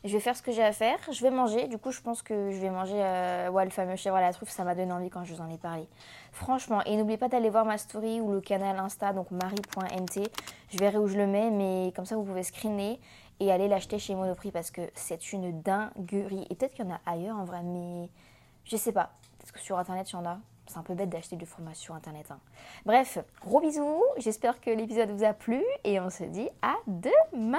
Je 0.07 0.13
vais 0.13 0.21
faire 0.21 0.37
ce 0.37 0.43
que 0.43 0.53
j'ai 0.53 0.63
à 0.63 0.73
faire. 0.73 0.99
Je 1.11 1.21
vais 1.21 1.31
manger. 1.31 1.67
Du 1.67 1.79
coup, 1.79 1.91
je 1.91 2.01
pense 2.01 2.23
que 2.23 2.53
je 2.53 2.59
vais 2.59 2.71
manger 2.71 2.95
euh, 2.97 3.51
ouais, 3.51 3.65
le 3.65 3.71
fameux 3.71 3.97
chèvre 3.97 4.15
à 4.17 4.21
la 4.21 4.33
truffe. 4.33 4.51
Ça 4.51 4.63
m'a 4.63 4.77
donné 4.77 4.93
envie 4.93 5.11
quand 5.11 5.25
je 5.25 5.35
vous 5.35 5.41
en 5.41 5.51
ai 5.51 5.59
parlé. 5.59 5.89
Franchement, 6.31 6.81
et 6.85 6.97
n'oubliez 6.97 7.19
pas 7.19 7.29
d'aller 7.29 7.51
voir 7.51 7.65
ma 7.65 7.77
story 7.77 8.21
ou 8.21 8.31
le 8.31 8.41
canal 8.41 8.79
Insta, 8.79 9.13
donc 9.13 9.31
marie.nt. 9.33 10.23
Je 10.71 10.79
verrai 10.79 10.99
où 10.99 11.09
je 11.09 11.17
le 11.17 11.27
mets, 11.27 11.51
mais 11.51 11.93
comme 11.97 12.05
ça, 12.05 12.15
vous 12.15 12.23
pouvez 12.23 12.45
screener 12.45 13.01
et 13.41 13.51
aller 13.51 13.67
l'acheter 13.69 13.99
chez 13.99 14.15
Monoprix 14.15 14.53
parce 14.53 14.71
que 14.71 14.83
c'est 14.95 15.33
une 15.33 15.61
dinguerie. 15.61 16.47
Et 16.51 16.55
peut-être 16.55 16.75
qu'il 16.75 16.87
y 16.87 16.89
en 16.89 16.95
a 16.95 17.01
ailleurs 17.05 17.37
en 17.37 17.45
vrai, 17.45 17.63
mais 17.65 18.09
je 18.65 18.77
sais 18.77 18.93
pas. 18.93 19.11
Peut-être 19.39 19.53
que 19.53 19.61
sur 19.61 19.77
internet, 19.77 20.09
il 20.11 20.15
y 20.15 20.17
en 20.17 20.25
a. 20.25 20.39
C'est 20.69 20.79
un 20.79 20.83
peu 20.83 20.95
bête 20.95 21.11
d'acheter 21.11 21.37
du 21.37 21.47
fromage 21.47 21.77
sur 21.77 21.95
internet. 21.95 22.27
hein. 22.31 22.39
Bref, 22.85 23.19
gros 23.41 23.61
bisous. 23.61 24.03
J'espère 24.19 24.61
que 24.61 24.71
l'épisode 24.71 25.11
vous 25.11 25.25
a 25.25 25.33
plu 25.33 25.63
et 25.85 26.01
on 26.01 26.11
se 26.11 26.25
dit 26.25 26.49
à 26.63 26.75
demain. 26.87 27.59